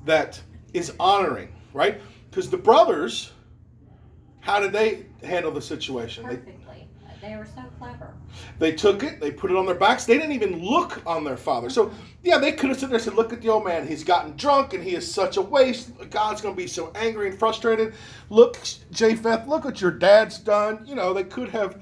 that 0.05 0.41
is 0.73 0.93
honoring, 0.99 1.53
right? 1.73 2.01
Because 2.29 2.49
the 2.49 2.57
brothers, 2.57 3.31
how 4.39 4.59
did 4.59 4.71
they 4.71 5.05
handle 5.23 5.51
the 5.51 5.61
situation? 5.61 6.23
They, 6.27 6.37
Perfectly. 6.37 6.62
They 7.23 7.37
were 7.37 7.45
so 7.45 7.61
clever. 7.79 8.13
they 8.59 8.73
took 8.73 9.01
it, 9.01 9.21
they 9.21 9.31
put 9.31 9.49
it 9.49 9.55
on 9.55 9.65
their 9.65 9.75
backs. 9.75 10.03
They 10.03 10.17
didn't 10.17 10.33
even 10.33 10.61
look 10.61 11.01
on 11.07 11.23
their 11.23 11.37
father. 11.37 11.69
So, 11.69 11.89
yeah, 12.21 12.37
they 12.37 12.51
could 12.51 12.67
have 12.67 12.77
stood 12.77 12.89
there 12.89 12.97
and 12.97 13.03
said, 13.03 13.13
Look 13.13 13.31
at 13.31 13.41
the 13.41 13.47
old 13.47 13.63
man. 13.63 13.87
He's 13.87 14.03
gotten 14.03 14.35
drunk 14.35 14.73
and 14.73 14.83
he 14.83 14.93
is 14.93 15.09
such 15.09 15.37
a 15.37 15.41
waste. 15.41 15.91
God's 16.09 16.41
going 16.41 16.53
to 16.53 16.61
be 16.61 16.67
so 16.67 16.91
angry 16.95 17.29
and 17.29 17.39
frustrated. 17.39 17.93
Look, 18.29 18.57
Japheth, 18.91 19.47
look 19.47 19.63
what 19.63 19.79
your 19.79 19.91
dad's 19.91 20.37
done. 20.37 20.83
You 20.85 20.95
know, 20.95 21.13
they 21.13 21.23
could 21.23 21.47
have 21.49 21.81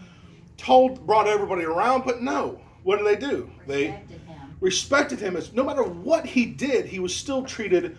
told, 0.57 1.07
brought 1.07 1.27
everybody 1.27 1.63
around, 1.63 2.05
but 2.05 2.21
no. 2.21 2.61
What 2.83 2.97
did 2.97 3.07
they 3.07 3.15
do? 3.15 3.49
They 3.65 3.87
Respected 3.87 4.21
him. 4.27 4.57
respected 4.59 5.19
him 5.19 5.37
as 5.37 5.53
no 5.53 5.63
matter 5.63 5.83
what 5.83 6.23
he 6.23 6.45
did, 6.45 6.85
he 6.85 6.99
was 6.99 7.15
still 7.15 7.43
treated 7.43 7.97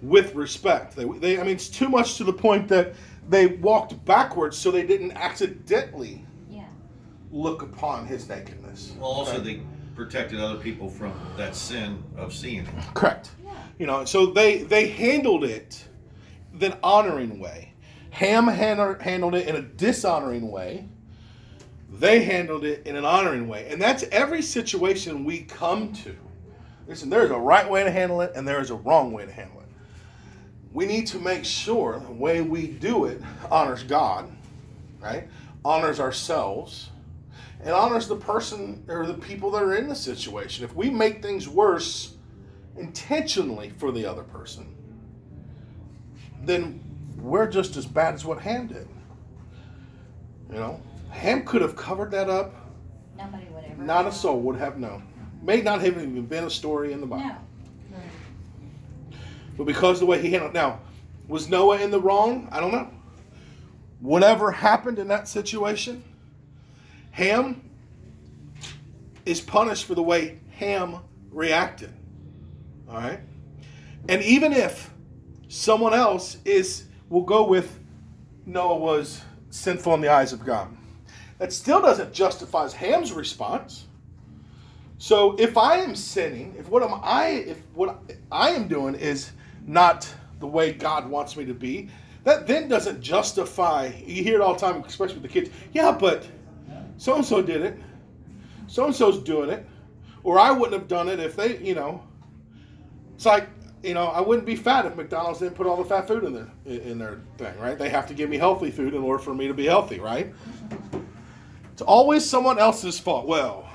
with 0.00 0.34
respect. 0.34 0.96
They, 0.96 1.04
they 1.04 1.38
I 1.38 1.44
mean, 1.44 1.54
it's 1.54 1.68
too 1.68 1.88
much 1.88 2.16
to 2.16 2.24
the 2.24 2.32
point 2.32 2.66
that 2.68 2.94
they 3.28 3.46
walked 3.46 4.04
backwards 4.04 4.58
so 4.58 4.72
they 4.72 4.84
didn't 4.84 5.12
accidentally. 5.12 6.26
Look 7.32 7.62
upon 7.62 8.06
his 8.06 8.28
nakedness. 8.28 8.92
Well, 8.98 9.10
also 9.10 9.32
Right? 9.34 9.44
they 9.44 9.60
protected 9.96 10.40
other 10.40 10.58
people 10.58 10.88
from 10.88 11.12
that 11.36 11.56
sin 11.56 12.02
of 12.16 12.32
seeing 12.34 12.60
it. 12.66 12.68
correct. 12.94 13.30
Yeah. 13.44 13.52
You 13.78 13.86
know, 13.86 14.04
so 14.04 14.26
they 14.26 14.62
they 14.62 14.88
handled 14.88 15.44
it 15.44 15.84
the 16.54 16.78
honoring 16.82 17.40
way. 17.40 17.72
Ham 18.10 18.46
handled 18.46 19.34
it 19.34 19.48
in 19.48 19.56
a 19.56 19.62
dishonoring 19.62 20.50
way. 20.50 20.86
They 21.90 22.22
handled 22.24 22.64
it 22.64 22.86
in 22.86 22.96
an 22.96 23.04
honoring 23.04 23.48
way. 23.48 23.68
And 23.70 23.80
that's 23.80 24.04
every 24.12 24.42
situation 24.42 25.24
we 25.24 25.40
come 25.40 25.92
to. 25.94 26.14
Listen, 26.86 27.08
there's 27.10 27.30
a 27.30 27.38
right 27.38 27.68
way 27.68 27.84
to 27.84 27.90
handle 27.90 28.20
it 28.20 28.32
and 28.34 28.46
there 28.46 28.60
is 28.60 28.70
a 28.70 28.74
wrong 28.74 29.12
way 29.12 29.24
to 29.24 29.32
handle 29.32 29.60
it. 29.60 29.66
We 30.72 30.84
need 30.86 31.06
to 31.08 31.18
make 31.18 31.44
sure 31.44 32.00
the 32.00 32.12
way 32.12 32.40
we 32.42 32.66
do 32.66 33.04
it 33.06 33.20
honors 33.50 33.82
God, 33.82 34.30
right? 35.00 35.28
Honors 35.64 36.00
ourselves 36.00 36.90
and 37.62 37.72
honors 37.72 38.08
the 38.08 38.16
person 38.16 38.84
or 38.88 39.06
the 39.06 39.14
people 39.14 39.50
that 39.52 39.62
are 39.62 39.76
in 39.76 39.88
the 39.88 39.94
situation. 39.94 40.64
If 40.64 40.74
we 40.74 40.90
make 40.90 41.22
things 41.22 41.48
worse 41.48 42.16
intentionally 42.76 43.70
for 43.70 43.92
the 43.92 44.04
other 44.04 44.22
person, 44.24 44.74
then 46.44 46.82
we're 47.16 47.48
just 47.48 47.76
as 47.76 47.86
bad 47.86 48.14
as 48.14 48.24
what 48.24 48.40
Ham 48.40 48.66
did. 48.66 48.88
You 50.50 50.56
know, 50.56 50.80
Ham 51.10 51.44
could 51.44 51.62
have 51.62 51.76
covered 51.76 52.10
that 52.10 52.28
up. 52.28 52.54
Nobody 53.16 53.46
would 53.50 53.64
ever. 53.64 53.82
Not 53.82 54.06
a 54.06 54.12
soul 54.12 54.40
would 54.40 54.56
have 54.56 54.78
known. 54.78 55.06
May 55.42 55.60
not 55.62 55.80
have 55.80 55.96
even 55.96 56.26
been 56.26 56.44
a 56.44 56.50
story 56.50 56.92
in 56.92 57.00
the 57.00 57.06
Bible. 57.06 57.36
No. 57.90 57.98
But 59.56 59.64
because 59.64 59.96
of 59.96 60.00
the 60.00 60.06
way 60.06 60.20
he 60.20 60.30
handled 60.30 60.54
now, 60.54 60.80
was 61.28 61.48
Noah 61.48 61.80
in 61.80 61.90
the 61.90 62.00
wrong? 62.00 62.48
I 62.50 62.60
don't 62.60 62.72
know. 62.72 62.90
Whatever 64.00 64.50
happened 64.50 64.98
in 64.98 65.08
that 65.08 65.28
situation, 65.28 66.02
Ham 67.12 67.70
is 69.24 69.40
punished 69.40 69.86
for 69.86 69.94
the 69.94 70.02
way 70.02 70.40
Ham 70.56 70.96
reacted. 71.30 71.92
All 72.88 72.96
right? 72.96 73.20
And 74.08 74.22
even 74.22 74.52
if 74.52 74.92
someone 75.48 75.94
else 75.94 76.38
is 76.44 76.84
will 77.08 77.22
go 77.22 77.46
with 77.46 77.78
Noah 78.46 78.78
was 78.78 79.20
sinful 79.50 79.94
in 79.94 80.00
the 80.00 80.08
eyes 80.08 80.32
of 80.32 80.44
God. 80.44 80.74
That 81.38 81.52
still 81.52 81.82
doesn't 81.82 82.12
justify 82.12 82.68
Ham's 82.70 83.12
response. 83.12 83.86
So 84.98 85.36
if 85.38 85.58
I 85.58 85.76
am 85.78 85.94
sinning, 85.94 86.54
if 86.58 86.68
what 86.68 86.82
am 86.82 87.00
I 87.02 87.44
if 87.46 87.58
what 87.74 88.00
I 88.30 88.50
am 88.50 88.68
doing 88.68 88.94
is 88.94 89.32
not 89.66 90.08
the 90.40 90.46
way 90.46 90.72
God 90.72 91.08
wants 91.08 91.36
me 91.36 91.44
to 91.44 91.54
be, 91.54 91.90
that 92.24 92.46
then 92.46 92.68
doesn't 92.68 93.00
justify 93.00 93.92
you 94.06 94.22
hear 94.22 94.36
it 94.36 94.40
all 94.40 94.54
the 94.54 94.60
time, 94.60 94.82
especially 94.84 95.16
with 95.16 95.24
the 95.24 95.28
kids. 95.28 95.50
Yeah, 95.72 95.92
but 95.92 96.26
so 96.96 97.16
and 97.16 97.24
so 97.24 97.42
did 97.42 97.62
it. 97.62 97.78
So 98.66 98.86
and 98.86 98.94
so's 98.94 99.22
doing 99.22 99.50
it. 99.50 99.66
Or 100.24 100.38
I 100.38 100.50
wouldn't 100.50 100.72
have 100.72 100.88
done 100.88 101.08
it 101.08 101.18
if 101.20 101.36
they, 101.36 101.58
you 101.58 101.74
know. 101.74 102.02
It's 103.14 103.26
like, 103.26 103.48
you 103.82 103.94
know, 103.94 104.06
I 104.06 104.20
wouldn't 104.20 104.46
be 104.46 104.56
fat 104.56 104.86
if 104.86 104.96
McDonald's 104.96 105.40
didn't 105.40 105.56
put 105.56 105.66
all 105.66 105.76
the 105.76 105.84
fat 105.84 106.06
food 106.06 106.24
in 106.24 106.32
their 106.32 106.48
in 106.64 106.98
their 106.98 107.20
thing, 107.38 107.58
right? 107.58 107.76
They 107.76 107.88
have 107.88 108.06
to 108.08 108.14
give 108.14 108.30
me 108.30 108.38
healthy 108.38 108.70
food 108.70 108.94
in 108.94 109.02
order 109.02 109.22
for 109.22 109.34
me 109.34 109.48
to 109.48 109.54
be 109.54 109.66
healthy, 109.66 109.98
right? 109.98 110.32
It's 111.72 111.82
always 111.82 112.28
someone 112.28 112.58
else's 112.58 112.98
fault. 113.00 113.26
Well, 113.26 113.68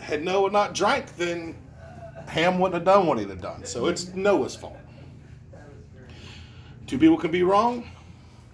had 0.00 0.22
Noah 0.22 0.50
not 0.50 0.74
drank, 0.74 1.16
then 1.16 1.56
Ham 2.26 2.58
wouldn't 2.58 2.74
have 2.74 2.84
done 2.84 3.06
what 3.06 3.18
he'd 3.18 3.28
have 3.28 3.40
done. 3.40 3.64
So 3.64 3.86
it's 3.86 4.14
Noah's 4.14 4.56
fault. 4.56 4.76
Two 6.86 6.98
people 6.98 7.16
can 7.16 7.30
be 7.30 7.42
wrong, 7.42 7.88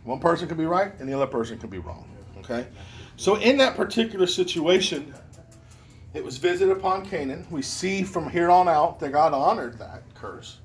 one 0.04 0.20
person 0.20 0.46
can 0.46 0.56
be 0.56 0.66
right, 0.66 0.92
and 1.00 1.08
the 1.08 1.14
other 1.14 1.26
person 1.26 1.58
can 1.58 1.68
be 1.68 1.78
wrong. 1.78 2.09
Okay? 2.40 2.66
So 3.16 3.36
in 3.36 3.56
that 3.58 3.76
particular 3.76 4.26
situation, 4.26 5.14
it 6.14 6.24
was 6.24 6.38
visited 6.38 6.76
upon 6.76 7.06
Canaan. 7.06 7.46
We 7.50 7.62
see 7.62 8.02
from 8.02 8.28
here 8.28 8.50
on 8.50 8.68
out 8.68 8.98
that 9.00 9.12
God 9.12 9.32
honored 9.32 9.78
that 9.78 10.02
curse. 10.14 10.58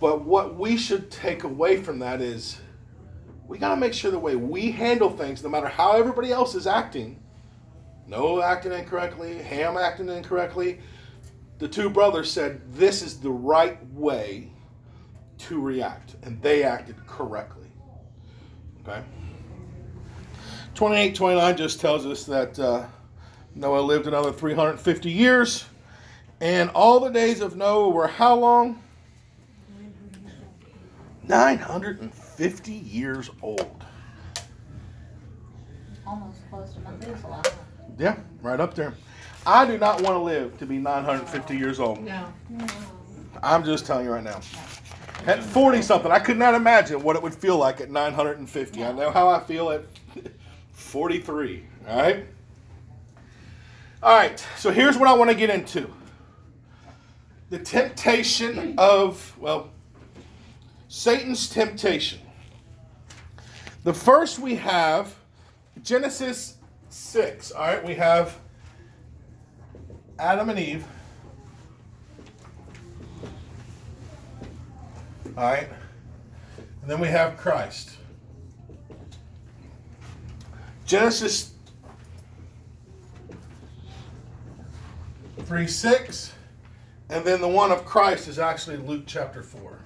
But 0.00 0.24
what 0.24 0.56
we 0.56 0.76
should 0.76 1.10
take 1.10 1.44
away 1.44 1.82
from 1.82 1.98
that 2.00 2.20
is 2.20 2.60
we 3.46 3.58
got 3.58 3.70
to 3.70 3.76
make 3.76 3.94
sure 3.94 4.10
the 4.10 4.18
way 4.18 4.36
we 4.36 4.70
handle 4.70 5.10
things, 5.10 5.42
no 5.42 5.48
matter 5.48 5.68
how 5.68 5.92
everybody 5.92 6.30
else 6.30 6.54
is 6.54 6.66
acting, 6.66 7.22
Noah 8.06 8.44
acting 8.44 8.72
incorrectly, 8.72 9.38
Ham 9.38 9.76
acting 9.76 10.08
incorrectly, 10.08 10.80
the 11.58 11.68
two 11.68 11.90
brothers 11.90 12.30
said 12.30 12.60
this 12.72 13.02
is 13.02 13.20
the 13.20 13.30
right 13.30 13.84
way 13.92 14.52
to 15.38 15.60
react, 15.60 16.16
and 16.22 16.40
they 16.42 16.62
acted 16.62 16.96
correctly. 17.06 17.68
Okay? 18.82 19.02
28 20.78 21.16
29 21.16 21.56
just 21.56 21.80
tells 21.80 22.06
us 22.06 22.22
that 22.22 22.56
uh, 22.60 22.86
Noah 23.56 23.80
lived 23.80 24.06
another 24.06 24.32
350 24.32 25.10
years, 25.10 25.64
and 26.40 26.70
all 26.70 27.00
the 27.00 27.10
days 27.10 27.40
of 27.40 27.56
Noah 27.56 27.88
were 27.88 28.06
how 28.06 28.36
long? 28.36 28.80
950 31.24 32.72
years 32.72 33.28
old. 33.42 33.84
Almost 36.06 36.48
close 36.48 36.74
to 36.74 36.80
Methuselah. 36.82 37.42
Yeah, 37.98 38.16
right 38.40 38.60
up 38.60 38.74
there. 38.74 38.94
I 39.44 39.66
do 39.66 39.78
not 39.78 40.00
want 40.02 40.14
to 40.14 40.20
live 40.20 40.56
to 40.58 40.64
be 40.64 40.78
950 40.78 41.56
years 41.56 41.80
old. 41.80 42.04
No. 42.04 42.28
I'm 43.42 43.64
just 43.64 43.84
telling 43.84 44.04
you 44.04 44.12
right 44.12 44.22
now. 44.22 44.40
At 45.26 45.42
40 45.42 45.82
something, 45.82 46.12
I 46.12 46.20
could 46.20 46.38
not 46.38 46.54
imagine 46.54 47.02
what 47.02 47.16
it 47.16 47.22
would 47.22 47.34
feel 47.34 47.56
like 47.56 47.80
at 47.80 47.90
950. 47.90 48.84
I 48.84 48.92
know 48.92 49.10
how 49.10 49.28
I 49.28 49.40
feel 49.40 49.70
at 49.70 49.82
43. 50.78 51.64
All 51.88 51.96
right? 51.96 52.26
All 54.00 54.16
right, 54.16 54.46
so 54.56 54.70
here's 54.70 54.96
what 54.96 55.08
I 55.08 55.12
want 55.12 55.28
to 55.28 55.36
get 55.36 55.50
into 55.50 55.92
the 57.50 57.58
temptation 57.58 58.74
of, 58.78 59.36
well, 59.38 59.70
Satan's 60.86 61.48
temptation. 61.48 62.20
The 63.82 63.92
first 63.92 64.38
we 64.38 64.54
have 64.56 65.14
Genesis 65.82 66.58
6. 66.90 67.52
All 67.52 67.66
right, 67.66 67.84
we 67.84 67.94
have 67.94 68.38
Adam 70.18 70.48
and 70.50 70.58
Eve. 70.58 70.86
All 75.36 75.44
right. 75.44 75.68
And 76.82 76.90
then 76.90 77.00
we 77.00 77.08
have 77.08 77.36
Christ. 77.36 77.90
Genesis 80.88 81.52
3 85.40 85.66
6. 85.66 86.32
And 87.10 87.24
then 87.24 87.42
the 87.42 87.48
one 87.48 87.70
of 87.70 87.84
Christ 87.84 88.26
is 88.26 88.38
actually 88.38 88.78
Luke 88.78 89.04
chapter 89.06 89.42
4. 89.42 89.78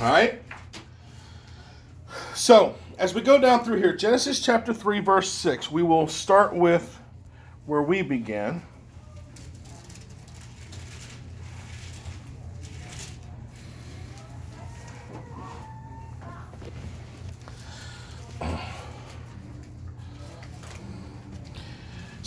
All 0.00 0.12
right. 0.12 0.42
So, 2.34 2.74
as 2.98 3.14
we 3.14 3.22
go 3.22 3.40
down 3.40 3.64
through 3.64 3.78
here, 3.78 3.96
Genesis 3.96 4.40
chapter 4.40 4.74
3, 4.74 5.00
verse 5.00 5.30
6, 5.30 5.70
we 5.70 5.82
will 5.82 6.06
start 6.06 6.54
with 6.54 7.00
where 7.64 7.82
we 7.82 8.02
began. 8.02 8.62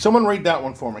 Someone 0.04 0.26
read 0.26 0.44
that 0.44 0.62
one 0.62 0.74
for 0.74 0.92
me. 0.92 1.00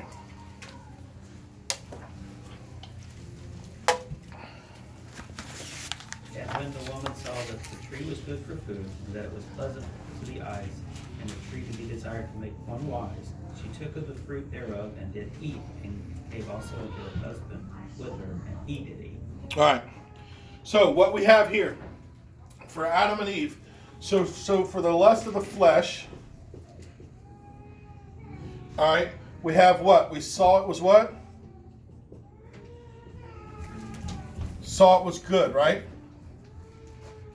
And 6.34 6.50
when 6.50 6.72
the 6.72 6.90
woman 6.90 7.14
saw 7.16 7.34
that 7.34 7.62
the 7.64 7.86
tree 7.86 8.06
was 8.08 8.20
good 8.20 8.42
for 8.46 8.56
food, 8.64 8.88
and 9.04 9.14
that 9.14 9.26
it 9.26 9.32
was 9.34 9.44
pleasant 9.56 9.84
to 10.20 10.30
the 10.32 10.40
eyes, 10.40 10.70
and 11.20 11.28
the 11.28 11.34
tree 11.50 11.64
to 11.70 11.76
be 11.76 11.86
desired 11.86 12.32
to 12.32 12.38
make 12.38 12.54
one 12.66 12.88
wise, 12.88 13.34
she 13.60 13.68
took 13.78 13.94
of 13.94 14.08
the 14.08 14.14
fruit 14.14 14.50
thereof 14.50 14.94
and 14.98 15.12
did 15.12 15.30
eat, 15.42 15.60
and 15.82 16.02
gave 16.30 16.48
also 16.48 16.74
unto 16.74 17.18
her 17.20 17.26
husband 17.26 17.70
with 17.98 18.08
her, 18.08 18.24
and 18.24 18.58
he 18.66 18.84
did 18.86 19.02
eat. 19.02 19.20
All 19.58 19.64
right. 19.64 19.82
So 20.62 20.90
what 20.90 21.12
we 21.12 21.24
have 21.24 21.50
here 21.50 21.76
for 22.68 22.86
Adam 22.86 23.20
and 23.20 23.28
Eve. 23.28 23.58
So 24.00 24.24
so 24.24 24.64
for 24.64 24.80
the 24.80 24.92
lust 24.92 25.26
of 25.26 25.34
the 25.34 25.42
flesh. 25.42 26.06
All 28.78 28.94
right. 28.94 29.08
We 29.42 29.54
have 29.54 29.80
what? 29.80 30.10
We 30.10 30.20
saw 30.20 30.62
it 30.62 30.68
was 30.68 30.80
what? 30.80 31.14
Saw 34.62 35.00
it 35.00 35.04
was 35.04 35.18
good, 35.18 35.54
right? 35.54 35.84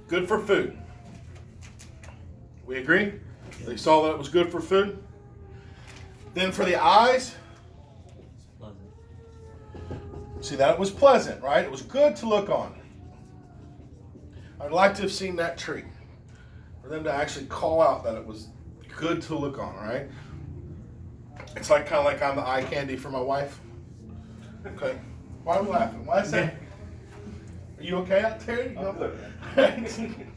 Good 0.08 0.28
for 0.28 0.40
food. 0.40 0.78
We 2.66 2.78
agree? 2.78 3.14
They 3.66 3.78
saw 3.78 4.04
that 4.04 4.12
it 4.12 4.18
was 4.18 4.30
good 4.30 4.52
for 4.52 4.60
food. 4.60 5.02
Then 6.34 6.52
for 6.52 6.66
the 6.66 6.76
eyes, 6.76 7.36
See, 10.42 10.56
that 10.56 10.74
it 10.74 10.80
was 10.80 10.90
pleasant, 10.90 11.44
right? 11.44 11.64
It 11.64 11.72
was 11.72 11.82
good 11.82 12.16
to 12.18 12.28
look 12.28 12.50
on. 12.50 12.74
I'd 14.62 14.72
like 14.72 14.96
to 14.96 15.02
have 15.02 15.12
seen 15.12 15.36
that 15.38 15.58
tree. 15.58 15.84
For 16.82 16.88
them 16.88 17.04
to 17.04 17.14
actually 17.14 17.46
call 17.48 17.82
out 17.82 18.04
that 18.06 18.16
it 18.16 18.26
was 18.26 18.48
good 18.96 19.22
to 19.24 19.38
look 19.38 19.60
on, 19.60 19.76
right? 19.76 20.08
It's 21.56 21.70
like 21.70 21.88
kind 21.88 22.00
of 22.00 22.06
like 22.06 22.22
I'm 22.22 22.36
the 22.36 22.48
eye 22.48 22.64
candy 22.64 22.96
for 22.96 23.10
my 23.10 23.20
wife. 23.20 23.60
Okay. 24.66 24.98
Why 25.44 25.58
are 25.58 25.64
we 25.64 25.70
laughing? 25.70 26.06
Why 26.06 26.22
is 26.22 26.32
that? 26.32 26.56
Are 27.78 27.84
you 27.84 27.98
okay 27.98 28.22
out 28.22 28.40
there? 28.42 28.74
I'm 28.78 28.96
good. 28.96 29.18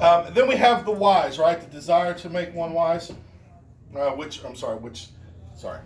um, 0.00 0.34
then 0.34 0.48
we 0.48 0.56
have 0.56 0.84
the 0.84 0.92
wise, 0.92 1.38
right? 1.38 1.60
The 1.60 1.68
desire 1.68 2.14
to 2.14 2.28
make 2.28 2.54
one 2.54 2.72
wise. 2.72 3.12
Uh, 3.94 4.10
which 4.10 4.44
I'm 4.44 4.56
sorry, 4.56 4.76
which 4.78 5.08
sorry. 5.54 5.80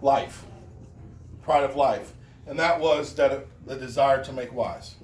Life, 0.00 0.44
pride 1.42 1.64
of 1.64 1.76
life, 1.76 2.12
and 2.46 2.58
that 2.58 2.80
was 2.80 3.14
that 3.16 3.46
the 3.66 3.76
desire 3.76 4.22
to 4.24 4.32
make 4.32 4.52
wise. 4.52 4.94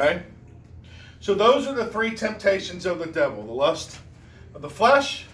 Okay? 0.00 0.22
So 1.20 1.34
those 1.34 1.66
are 1.66 1.74
the 1.74 1.86
three 1.86 2.14
temptations 2.14 2.86
of 2.86 2.98
the 2.98 3.06
devil 3.06 3.44
the 3.44 3.52
lust 3.52 3.98
of 4.54 4.62
the 4.62 4.70
flesh, 4.70 5.26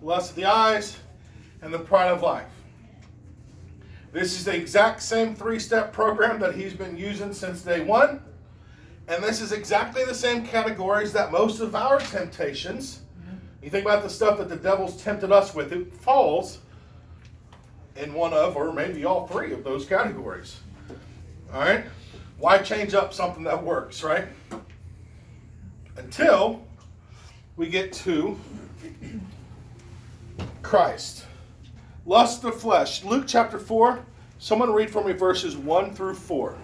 the 0.00 0.06
lust 0.06 0.30
of 0.30 0.36
the 0.36 0.44
eyes, 0.46 0.98
and 1.62 1.72
the 1.72 1.78
pride 1.78 2.08
of 2.10 2.22
life. 2.22 2.50
This 4.12 4.32
is 4.36 4.44
the 4.44 4.54
exact 4.54 5.02
same 5.02 5.36
three 5.36 5.60
step 5.60 5.92
program 5.92 6.40
that 6.40 6.56
he's 6.56 6.74
been 6.74 6.96
using 6.96 7.32
since 7.32 7.62
day 7.62 7.80
one. 7.80 8.20
And 9.06 9.22
this 9.22 9.40
is 9.40 9.52
exactly 9.52 10.04
the 10.04 10.14
same 10.14 10.44
categories 10.46 11.12
that 11.12 11.30
most 11.30 11.60
of 11.60 11.74
our 11.74 12.00
temptations, 12.00 13.00
you 13.62 13.70
think 13.70 13.84
about 13.84 14.02
the 14.02 14.10
stuff 14.10 14.38
that 14.38 14.48
the 14.48 14.56
devil's 14.56 15.00
tempted 15.02 15.30
us 15.30 15.54
with, 15.54 15.72
it 15.72 15.94
falls 15.94 16.58
in 17.96 18.12
one 18.14 18.32
of, 18.32 18.56
or 18.56 18.72
maybe 18.72 19.04
all 19.04 19.26
three 19.26 19.52
of 19.52 19.62
those 19.62 19.84
categories. 19.84 20.60
All 21.52 21.60
right? 21.60 21.84
Why 22.40 22.56
change 22.56 22.94
up 22.94 23.12
something 23.12 23.44
that 23.44 23.62
works, 23.62 24.02
right? 24.02 24.24
Until 25.98 26.62
we 27.56 27.68
get 27.68 27.92
to 27.92 28.40
Christ. 30.62 31.26
Lust 32.06 32.42
of 32.44 32.58
flesh. 32.58 33.04
Luke 33.04 33.24
chapter 33.26 33.58
4. 33.58 34.02
Someone 34.38 34.72
read 34.72 34.88
for 34.88 35.04
me 35.04 35.12
verses 35.12 35.54
1 35.54 35.94
through 35.94 36.14
4. 36.14 36.56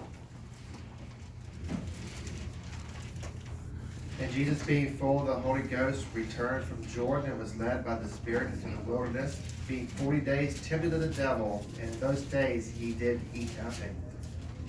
And 4.18 4.32
Jesus, 4.32 4.62
being 4.62 4.96
full 4.96 5.20
of 5.20 5.26
the 5.26 5.34
Holy 5.34 5.60
Ghost, 5.60 6.06
returned 6.14 6.64
from 6.64 6.86
Jordan 6.86 7.32
and 7.32 7.38
was 7.38 7.54
led 7.56 7.84
by 7.84 7.96
the 7.96 8.08
Spirit 8.08 8.50
into 8.54 8.70
the 8.70 8.90
wilderness, 8.90 9.42
being 9.68 9.86
forty 9.88 10.20
days 10.20 10.66
tempted 10.66 10.94
of 10.94 11.00
the 11.00 11.08
devil. 11.08 11.66
And 11.78 11.92
in 11.92 12.00
those 12.00 12.22
days 12.22 12.70
he 12.70 12.92
did 12.92 13.20
eat 13.34 13.50
nothing. 13.62 13.94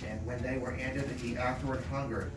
And 0.08 0.24
when 0.24 0.42
they 0.42 0.58
were 0.58 0.72
ended, 0.72 1.04
he 1.20 1.36
afterward 1.36 1.82
hungered. 1.90 2.30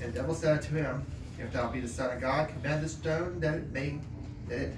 And 0.00 0.12
the 0.12 0.18
devil 0.18 0.34
said 0.34 0.62
to 0.62 0.74
him, 0.74 1.04
If 1.38 1.52
thou 1.52 1.70
be 1.70 1.80
the 1.80 1.88
Son 1.88 2.14
of 2.14 2.20
God, 2.20 2.48
command 2.48 2.84
the 2.84 2.88
stone 2.88 3.40
that 3.40 3.54
it 3.54 3.72
may 3.72 3.98
that 4.48 4.60
it 4.60 4.74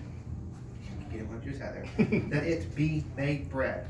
get 1.12 1.26
one 1.26 1.42
juice 1.42 1.60
out 1.60 1.74
there, 1.74 2.06
that 2.30 2.44
it 2.44 2.74
be 2.74 3.04
made 3.16 3.50
bread. 3.50 3.86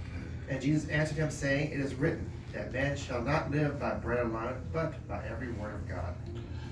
And 0.48 0.60
Jesus 0.60 0.88
answered 0.88 1.18
him, 1.18 1.30
saying, 1.30 1.72
It 1.72 1.80
is 1.80 1.94
written 1.94 2.30
that 2.52 2.72
man 2.72 2.96
shall 2.96 3.20
not 3.20 3.50
live 3.50 3.78
by 3.78 3.94
bread 3.94 4.24
alone, 4.24 4.60
but 4.72 5.06
by 5.06 5.22
every 5.28 5.52
word 5.52 5.74
of 5.74 5.88
God. 5.88 6.14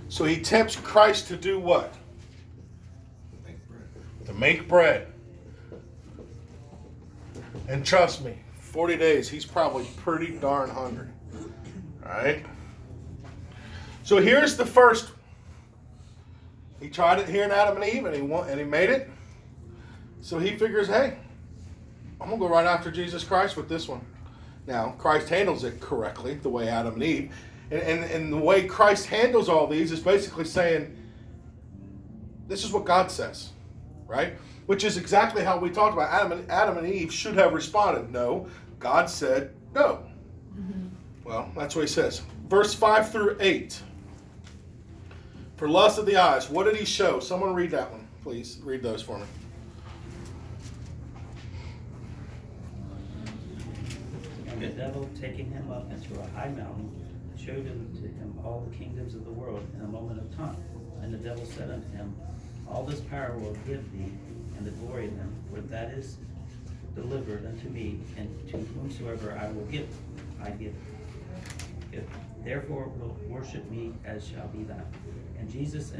So 0.08 0.24
he 0.24 0.40
tempts 0.40 0.76
Christ 0.76 1.28
to 1.28 1.36
do 1.36 1.58
what? 1.58 1.94
To 4.24 4.32
make 4.32 4.66
bread. 4.66 5.08
And 7.68 7.84
trust 7.84 8.24
me, 8.24 8.38
40 8.60 8.96
days, 8.96 9.28
he's 9.28 9.44
probably 9.44 9.86
pretty 9.96 10.36
darn 10.38 10.70
hungry. 10.70 11.08
All 12.06 12.16
right? 12.16 12.44
So 14.02 14.18
here's 14.18 14.56
the 14.56 14.66
first. 14.66 15.10
He 16.80 16.88
tried 16.88 17.18
it 17.18 17.28
here 17.28 17.44
in 17.44 17.50
Adam 17.50 17.82
and 17.82 17.92
Eve, 17.92 18.04
and 18.06 18.14
he 18.14 18.22
won, 18.22 18.48
and 18.48 18.58
he 18.58 18.64
made 18.64 18.90
it. 18.90 19.08
So 20.20 20.38
he 20.38 20.56
figures, 20.56 20.88
hey, 20.88 21.16
I'm 22.20 22.28
gonna 22.28 22.38
go 22.38 22.48
right 22.48 22.66
after 22.66 22.90
Jesus 22.90 23.24
Christ 23.24 23.56
with 23.56 23.68
this 23.68 23.88
one. 23.88 24.04
Now, 24.66 24.94
Christ 24.98 25.28
handles 25.28 25.64
it 25.64 25.80
correctly, 25.80 26.34
the 26.34 26.48
way 26.48 26.68
Adam 26.68 26.94
and 26.94 27.02
Eve. 27.02 27.34
And, 27.70 27.80
and, 27.80 28.04
and 28.04 28.32
the 28.32 28.36
way 28.38 28.66
Christ 28.66 29.06
handles 29.06 29.48
all 29.48 29.66
these 29.66 29.92
is 29.92 30.00
basically 30.00 30.44
saying, 30.44 30.96
this 32.46 32.64
is 32.64 32.72
what 32.72 32.84
God 32.84 33.10
says, 33.10 33.50
right? 34.06 34.34
Which 34.66 34.84
is 34.84 34.96
exactly 34.96 35.42
how 35.42 35.58
we 35.58 35.70
talked 35.70 35.94
about 35.94 36.10
Adam 36.12 36.38
and, 36.38 36.50
Adam 36.50 36.78
and 36.78 36.86
Eve 36.86 37.12
should 37.12 37.34
have 37.34 37.52
responded. 37.52 38.12
No, 38.12 38.48
God 38.78 39.08
said 39.10 39.54
no. 39.74 40.04
Well, 41.26 41.50
that's 41.56 41.74
what 41.74 41.82
he 41.82 41.88
says. 41.88 42.22
Verse 42.48 42.72
5 42.72 43.10
through 43.10 43.36
8. 43.40 43.82
For 45.56 45.68
lust 45.68 45.98
of 45.98 46.06
the 46.06 46.16
eyes, 46.16 46.48
what 46.48 46.66
did 46.66 46.76
he 46.76 46.84
show? 46.84 47.18
Someone 47.18 47.52
read 47.52 47.72
that 47.72 47.90
one, 47.90 48.06
please. 48.22 48.60
Read 48.62 48.80
those 48.80 49.02
for 49.02 49.18
me. 49.18 49.24
And 54.46 54.62
the 54.62 54.68
devil, 54.68 55.10
taking 55.20 55.50
him 55.50 55.68
up 55.72 55.90
into 55.90 56.14
a 56.20 56.26
high 56.28 56.50
mountain, 56.50 56.92
showed 57.36 57.66
him 57.66 57.90
to 57.96 58.02
him 58.02 58.38
all 58.44 58.64
the 58.70 58.76
kingdoms 58.76 59.16
of 59.16 59.24
the 59.24 59.32
world 59.32 59.66
in 59.74 59.80
a 59.80 59.88
moment 59.88 60.20
of 60.20 60.36
time. 60.36 60.56
And 61.02 61.12
the 61.12 61.18
devil 61.18 61.44
said 61.44 61.70
unto 61.70 61.88
him, 61.88 62.14
All 62.68 62.84
this 62.84 63.00
power 63.00 63.36
will 63.36 63.56
give 63.66 63.82
thee, 63.92 64.12
and 64.56 64.64
the 64.64 64.70
glory 64.70 65.06
of 65.06 65.16
them, 65.16 65.34
for 65.52 65.60
that 65.62 65.90
is 65.90 66.18
delivered 66.94 67.44
unto 67.46 67.68
me, 67.68 67.98
and 68.16 68.48
to 68.50 68.58
whomsoever 68.58 69.36
I 69.42 69.50
will 69.50 69.66
give, 69.66 69.88
I 70.40 70.50
give. 70.50 70.72
If 71.96 72.04
therefore 72.44 72.88
will 72.98 73.16
worship 73.28 73.68
me 73.70 73.92
as 74.04 74.26
shall 74.26 74.48
be 74.48 74.64
thine. 74.64 74.82
And 75.38 75.50
Jesus 75.50 75.92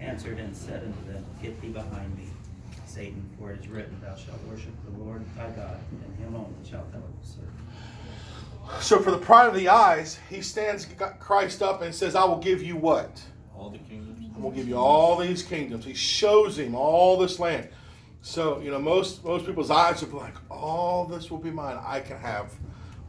answered 0.00 0.38
and 0.38 0.54
said 0.54 0.82
unto 0.82 1.12
them, 1.12 1.24
Get 1.42 1.60
thee 1.60 1.68
behind 1.68 2.16
me, 2.16 2.24
Satan, 2.86 3.28
for 3.38 3.52
it 3.52 3.60
is 3.60 3.68
written, 3.68 3.98
Thou 4.00 4.14
shalt 4.16 4.42
worship 4.44 4.72
the 4.84 5.02
Lord 5.02 5.24
thy 5.36 5.48
God, 5.50 5.78
and 6.04 6.18
him 6.18 6.34
only 6.34 6.68
shalt 6.68 6.90
thou 6.92 7.00
serve. 7.22 8.82
So 8.82 8.98
for 8.98 9.12
the 9.12 9.18
pride 9.18 9.48
of 9.48 9.54
the 9.54 9.68
eyes, 9.68 10.18
he 10.28 10.42
stands 10.42 10.86
Christ 11.20 11.62
up 11.62 11.82
and 11.82 11.94
says, 11.94 12.16
I 12.16 12.24
will 12.24 12.38
give 12.38 12.62
you 12.62 12.76
what? 12.76 13.22
All 13.56 13.70
the 13.70 13.78
kingdoms. 13.78 14.16
I 14.36 14.38
will 14.38 14.50
give 14.50 14.68
you 14.68 14.76
all 14.76 15.16
these 15.16 15.42
kingdoms. 15.42 15.84
He 15.84 15.94
shows 15.94 16.58
him 16.58 16.74
all 16.74 17.16
this 17.16 17.38
land. 17.38 17.68
So 18.22 18.60
you 18.60 18.70
know, 18.70 18.78
most 18.80 19.24
most 19.24 19.46
people's 19.46 19.70
eyes 19.70 20.02
will 20.02 20.08
be 20.08 20.16
like, 20.16 20.34
all 20.50 21.04
this 21.06 21.30
will 21.30 21.38
be 21.38 21.50
mine. 21.50 21.78
I 21.86 22.00
can 22.00 22.18
have 22.18 22.52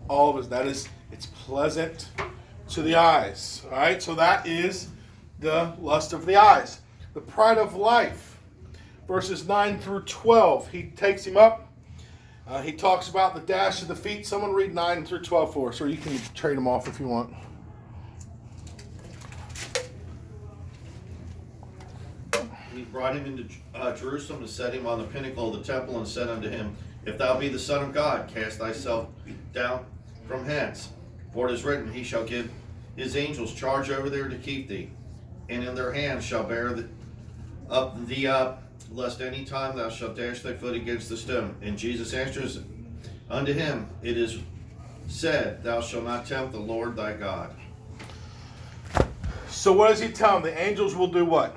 all 0.08 0.30
of 0.30 0.38
us. 0.38 0.48
That 0.48 0.68
is, 0.68 0.90
it's 1.12 1.26
pleasant 1.26 2.10
to 2.70 2.82
the 2.82 2.96
eyes. 2.96 3.64
All 3.66 3.78
right. 3.78 4.02
So 4.02 4.16
that 4.16 4.48
is 4.48 4.90
the 5.40 5.74
lust 5.80 6.14
of 6.14 6.26
the 6.26 6.36
eyes. 6.36 6.82
The 7.14 7.22
pride 7.22 7.58
of 7.58 7.76
life, 7.76 8.40
verses 9.08 9.48
nine 9.48 9.80
through 9.80 10.02
twelve. 10.02 10.68
He 10.70 10.84
takes 10.96 11.26
him 11.26 11.38
up. 11.38 11.72
Uh, 12.48 12.62
he 12.62 12.72
talks 12.72 13.10
about 13.10 13.36
the 13.36 13.42
dash 13.42 13.82
of 13.82 13.88
the 13.88 13.96
feet. 13.96 14.26
Someone 14.26 14.54
read 14.54 14.74
nine 14.74 15.06
through 15.06 15.22
twelve 15.22 15.54
for 15.54 15.70
us, 15.70 15.82
or 15.82 15.88
you 15.88 15.98
can 15.98 16.18
trade 16.36 16.58
them 16.58 16.68
off 16.68 16.88
if 16.88 17.00
you 17.00 17.08
want. 17.08 17.34
He 22.74 22.84
brought 22.84 23.16
him 23.16 23.26
into 23.26 23.46
uh, 23.74 23.96
Jerusalem 23.96 24.42
and 24.42 24.50
set 24.50 24.72
him 24.72 24.86
on 24.86 25.00
the 25.00 25.06
pinnacle 25.06 25.52
of 25.52 25.60
the 25.60 25.74
temple 25.74 25.98
and 25.98 26.08
said 26.08 26.30
unto 26.30 26.48
him, 26.48 26.78
If 27.08 27.18
thou 27.18 27.40
be 27.40 27.50
the 27.50 27.58
Son 27.58 27.84
of 27.84 27.92
God, 27.92 28.30
cast 28.32 28.60
thyself 28.60 29.08
down 29.52 29.84
from 30.28 30.46
hence. 30.46 30.90
For 31.34 31.48
it 31.48 31.54
is 31.54 31.64
written, 31.64 31.92
He 31.92 32.04
shall 32.04 32.24
give 32.24 32.50
his 32.96 33.16
angels 33.16 33.54
charge 33.54 33.90
over 33.90 34.10
there 34.10 34.28
to 34.28 34.38
keep 34.38 34.68
thee, 34.68 34.90
and 35.50 35.64
in 35.64 35.76
their 35.76 35.94
hands 35.94 36.26
shall 36.26 36.44
bear 36.44 36.74
the, 36.74 36.88
up 37.70 38.06
thee 38.08 38.28
up, 38.28 38.64
lest 38.92 39.22
any 39.22 39.46
time 39.46 39.78
thou 39.78 39.90
shalt 39.90 40.16
dash 40.16 40.42
thy 40.42 40.54
foot 40.54 40.76
against 40.76 41.10
the 41.10 41.18
stone. 41.18 41.56
And 41.62 41.78
Jesus 41.78 42.14
answers 42.14 42.60
unto 43.30 43.54
him, 43.54 43.88
It 44.02 44.18
is 44.18 44.40
said, 45.08 45.64
Thou 45.64 45.82
shalt 45.82 46.04
not 46.04 46.26
tempt 46.26 46.54
the 46.54 46.60
Lord 46.60 46.96
thy 46.96 47.14
God. 47.14 47.52
So 49.48 49.74
what 49.74 49.90
does 49.90 50.00
he 50.00 50.10
tell 50.10 50.38
him? 50.38 50.44
The 50.44 50.60
angels 50.60 50.96
will 50.96 51.08
do 51.08 51.26
what? 51.26 51.56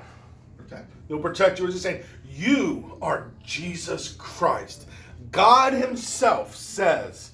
Protect. 0.57 0.89
They'll 1.07 1.19
protect 1.19 1.59
you. 1.59 1.65
He's 1.65 1.75
just 1.75 1.83
saying, 1.83 2.03
You 2.29 2.97
are 3.01 3.31
Jesus 3.43 4.13
Christ. 4.13 4.87
God 5.31 5.73
Himself 5.73 6.55
says 6.55 7.30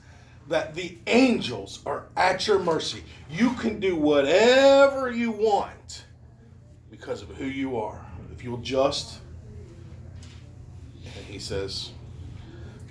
that 0.50 0.76
the 0.76 0.98
angels 1.08 1.80
are 1.86 2.06
at 2.16 2.48
your 2.48 2.60
mercy. 2.60 3.04
You 3.30 3.52
can 3.54 3.80
do 3.80 3.96
whatever 3.96 5.12
you 5.12 5.32
want 5.32 6.06
because 6.90 7.22
of 7.22 7.30
who 7.30 7.46
you 7.46 7.78
are. 7.78 8.06
If 8.32 8.44
you'll 8.44 8.58
just. 8.58 9.20
And 11.04 11.26
He 11.26 11.40
says, 11.40 11.92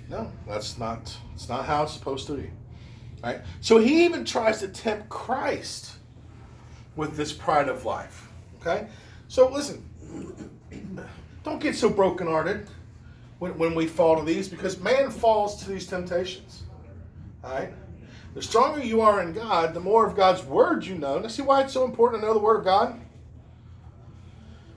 No, 0.09 0.31
that's 0.47 0.77
not. 0.77 1.15
It's 1.33 1.49
not 1.49 1.65
how 1.65 1.83
it's 1.83 1.93
supposed 1.93 2.27
to 2.27 2.33
be. 2.33 2.49
Right? 3.23 3.41
So 3.61 3.79
He 3.79 4.05
even 4.05 4.23
tries 4.25 4.59
to 4.59 4.67
tempt 4.67 5.09
Christ 5.09 5.93
with 6.95 7.15
this 7.15 7.31
pride 7.31 7.69
of 7.69 7.85
life. 7.85 8.29
Okay? 8.61 8.87
So 9.27 9.49
listen, 9.49 9.83
don't 11.43 11.59
get 11.59 11.75
so 11.75 11.89
brokenhearted 11.89 12.67
when, 13.39 13.57
when 13.57 13.75
we 13.75 13.87
fall 13.87 14.17
to 14.17 14.23
these 14.25 14.47
because 14.47 14.79
man 14.79 15.09
falls 15.09 15.63
to 15.63 15.69
these 15.69 15.87
temptations. 15.87 16.63
Right? 17.47 17.73
The 18.33 18.41
stronger 18.41 18.83
you 18.83 19.01
are 19.01 19.21
in 19.21 19.33
God, 19.33 19.73
the 19.73 19.79
more 19.79 20.05
of 20.05 20.15
God's 20.15 20.43
word 20.43 20.85
you 20.85 20.95
know. 20.95 21.17
Now, 21.17 21.27
see 21.27 21.41
why 21.41 21.61
it's 21.63 21.73
so 21.73 21.85
important 21.85 22.21
to 22.21 22.27
know 22.27 22.33
the 22.33 22.39
word 22.39 22.57
of 22.57 22.63
God? 22.65 22.99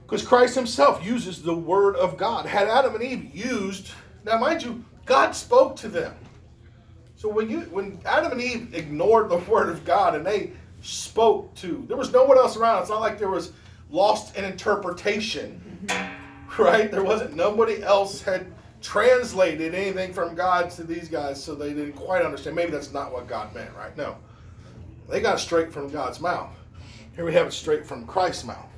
Because 0.03 0.25
Christ 0.25 0.55
himself 0.55 1.05
uses 1.05 1.41
the 1.43 1.55
word 1.55 1.95
of 1.95 2.17
God. 2.17 2.45
Had 2.45 2.67
Adam 2.67 2.95
and 2.95 3.03
Eve 3.03 3.35
used, 3.35 3.91
now 4.25 4.37
mind 4.39 4.63
you, 4.63 4.83
God 5.05 5.35
spoke 5.35 5.75
to 5.77 5.89
them. 5.89 6.15
So 7.15 7.29
when 7.29 7.49
you 7.49 7.61
when 7.61 7.99
Adam 8.03 8.31
and 8.31 8.41
Eve 8.41 8.73
ignored 8.73 9.29
the 9.29 9.37
word 9.51 9.69
of 9.69 9.85
God 9.85 10.15
and 10.15 10.25
they 10.25 10.53
spoke 10.81 11.53
to, 11.55 11.85
there 11.87 11.97
was 11.97 12.11
no 12.11 12.23
one 12.23 12.37
else 12.37 12.57
around. 12.57 12.81
It's 12.81 12.89
not 12.89 12.99
like 12.99 13.19
there 13.19 13.29
was 13.29 13.51
lost 13.89 14.35
in 14.35 14.43
interpretation. 14.45 15.87
Right? 16.57 16.91
There 16.91 17.01
wasn't 17.01 17.33
nobody 17.33 17.81
else 17.81 18.21
had 18.21 18.45
translated 18.81 19.75
anything 19.75 20.13
from 20.13 20.35
God 20.35 20.71
to 20.71 20.83
these 20.83 21.07
guys 21.07 21.41
so 21.41 21.55
they 21.55 21.73
didn't 21.73 21.93
quite 21.93 22.23
understand. 22.23 22.55
Maybe 22.55 22.71
that's 22.71 22.91
not 22.91 23.13
what 23.13 23.27
God 23.27 23.53
meant, 23.53 23.75
right? 23.75 23.95
No. 23.95 24.17
They 25.09 25.21
got 25.21 25.39
straight 25.39 25.71
from 25.71 25.89
God's 25.89 26.19
mouth. 26.19 26.55
Here 27.15 27.25
we 27.25 27.33
have 27.33 27.47
it 27.47 27.53
straight 27.53 27.85
from 27.85 28.07
Christ's 28.07 28.45
mouth 28.45 28.69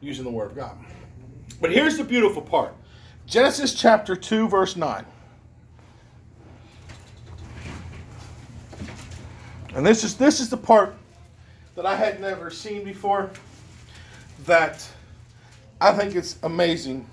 using 0.00 0.24
the 0.24 0.30
word 0.30 0.50
of 0.50 0.56
God. 0.56 0.76
But 1.60 1.72
here's 1.72 1.96
the 1.96 2.04
beautiful 2.04 2.42
part 2.42 2.74
Genesis 3.26 3.74
chapter 3.74 4.16
2, 4.16 4.48
verse 4.48 4.76
9. 4.76 5.04
And 9.74 9.86
this 9.86 10.02
is 10.02 10.16
this 10.16 10.40
is 10.40 10.48
the 10.48 10.56
part 10.56 10.94
that 11.76 11.86
I 11.86 11.94
had 11.94 12.20
never 12.20 12.50
seen 12.50 12.84
before 12.84 13.30
that 14.46 14.86
I 15.80 15.92
think 15.92 16.14
it's 16.16 16.38
amazing. 16.42 17.06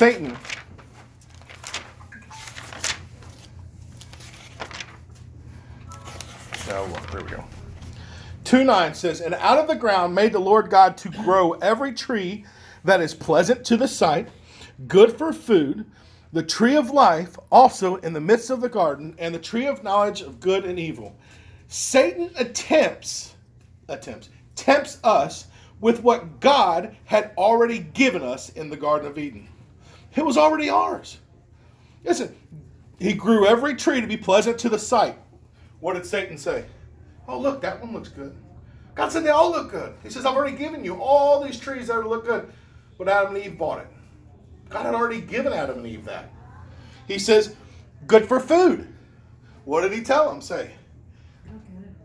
Satan 0.00 0.34
Oh, 6.70 7.06
there 7.12 7.22
we 7.22 7.28
go. 7.28 7.44
2 8.44 8.64
9 8.64 8.94
says, 8.94 9.20
And 9.20 9.34
out 9.34 9.58
of 9.58 9.68
the 9.68 9.74
ground 9.74 10.14
made 10.14 10.32
the 10.32 10.38
Lord 10.38 10.70
God 10.70 10.96
to 10.96 11.10
grow 11.10 11.52
every 11.52 11.92
tree 11.92 12.46
that 12.82 13.02
is 13.02 13.12
pleasant 13.12 13.62
to 13.66 13.76
the 13.76 13.86
sight, 13.86 14.30
good 14.88 15.18
for 15.18 15.34
food, 15.34 15.84
the 16.32 16.44
tree 16.44 16.76
of 16.76 16.88
life 16.88 17.38
also 17.52 17.96
in 17.96 18.14
the 18.14 18.22
midst 18.22 18.48
of 18.48 18.62
the 18.62 18.70
garden, 18.70 19.14
and 19.18 19.34
the 19.34 19.38
tree 19.38 19.66
of 19.66 19.84
knowledge 19.84 20.22
of 20.22 20.40
good 20.40 20.64
and 20.64 20.78
evil. 20.78 21.14
Satan 21.68 22.30
attempts, 22.36 23.34
attempts, 23.86 24.30
tempts 24.56 24.96
us 25.04 25.48
with 25.82 26.02
what 26.02 26.40
God 26.40 26.96
had 27.04 27.32
already 27.36 27.80
given 27.80 28.22
us 28.22 28.48
in 28.48 28.70
the 28.70 28.78
Garden 28.78 29.06
of 29.06 29.18
Eden. 29.18 29.46
It 30.14 30.24
was 30.24 30.36
already 30.36 30.68
ours. 30.68 31.18
Listen, 32.04 32.34
he 32.98 33.12
grew 33.12 33.46
every 33.46 33.74
tree 33.74 34.00
to 34.00 34.06
be 34.06 34.16
pleasant 34.16 34.58
to 34.58 34.68
the 34.68 34.78
sight. 34.78 35.16
What 35.80 35.94
did 35.94 36.04
Satan 36.04 36.36
say? 36.36 36.64
Oh, 37.28 37.38
look, 37.38 37.60
that 37.62 37.80
one 37.80 37.92
looks 37.92 38.08
good. 38.08 38.34
God 38.94 39.12
said 39.12 39.24
they 39.24 39.30
all 39.30 39.50
look 39.50 39.70
good. 39.70 39.94
He 40.02 40.10
says, 40.10 40.26
I've 40.26 40.36
already 40.36 40.56
given 40.56 40.84
you 40.84 41.00
all 41.00 41.42
these 41.42 41.58
trees 41.58 41.86
that 41.86 42.06
look 42.06 42.26
good. 42.26 42.52
But 42.98 43.08
Adam 43.08 43.34
and 43.34 43.44
Eve 43.44 43.56
bought 43.56 43.80
it. 43.80 43.86
God 44.68 44.84
had 44.84 44.94
already 44.94 45.20
given 45.20 45.52
Adam 45.52 45.78
and 45.78 45.86
Eve 45.86 46.04
that. 46.04 46.30
He 47.06 47.18
says, 47.18 47.54
good 48.06 48.26
for 48.28 48.40
food. 48.40 48.92
What 49.64 49.82
did 49.82 49.92
he 49.92 50.02
tell 50.02 50.28
them? 50.28 50.40
Say. 50.40 50.72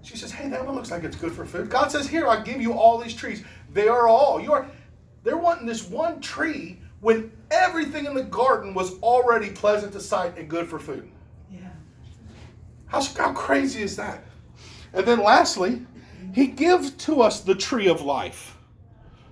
She 0.04 0.16
says, 0.16 0.32
hey, 0.32 0.48
that 0.50 0.66
one 0.66 0.76
looks 0.76 0.92
like 0.92 1.04
it's 1.04 1.16
good 1.16 1.34
for 1.34 1.46
food. 1.46 1.70
God 1.70 1.92
says, 1.92 2.08
here, 2.08 2.28
I 2.28 2.42
give 2.44 2.62
you 2.62 2.74
all 2.74 2.98
these 2.98 3.16
trees. 3.16 3.44
They 3.74 3.88
are 3.88 4.08
all. 4.08 4.40
You 4.40 4.54
are. 4.54 4.68
They're 5.24 5.38
wanting 5.38 5.66
this 5.66 5.90
one 5.90 6.22
tree 6.22 6.80
when 7.02 7.32
everything 7.52 8.06
in 8.06 8.14
the 8.14 8.24
garden 8.24 8.74
was 8.74 9.00
already 9.02 9.50
pleasant 9.52 9.94
to 9.94 10.00
sight 10.00 10.38
and 10.38 10.50
good 10.50 10.68
for 10.68 10.80
food. 10.80 11.10
Yeah. 11.52 11.70
How, 12.88 13.02
how 13.02 13.34
crazy 13.34 13.82
is 13.82 13.96
that? 13.96 14.24
And 14.94 15.06
then 15.06 15.22
lastly, 15.22 15.86
he 16.34 16.48
gives 16.48 16.92
to 16.92 17.22
us 17.22 17.42
the 17.42 17.56
tree 17.56 17.88
of 17.88 18.02
life. 18.02 18.58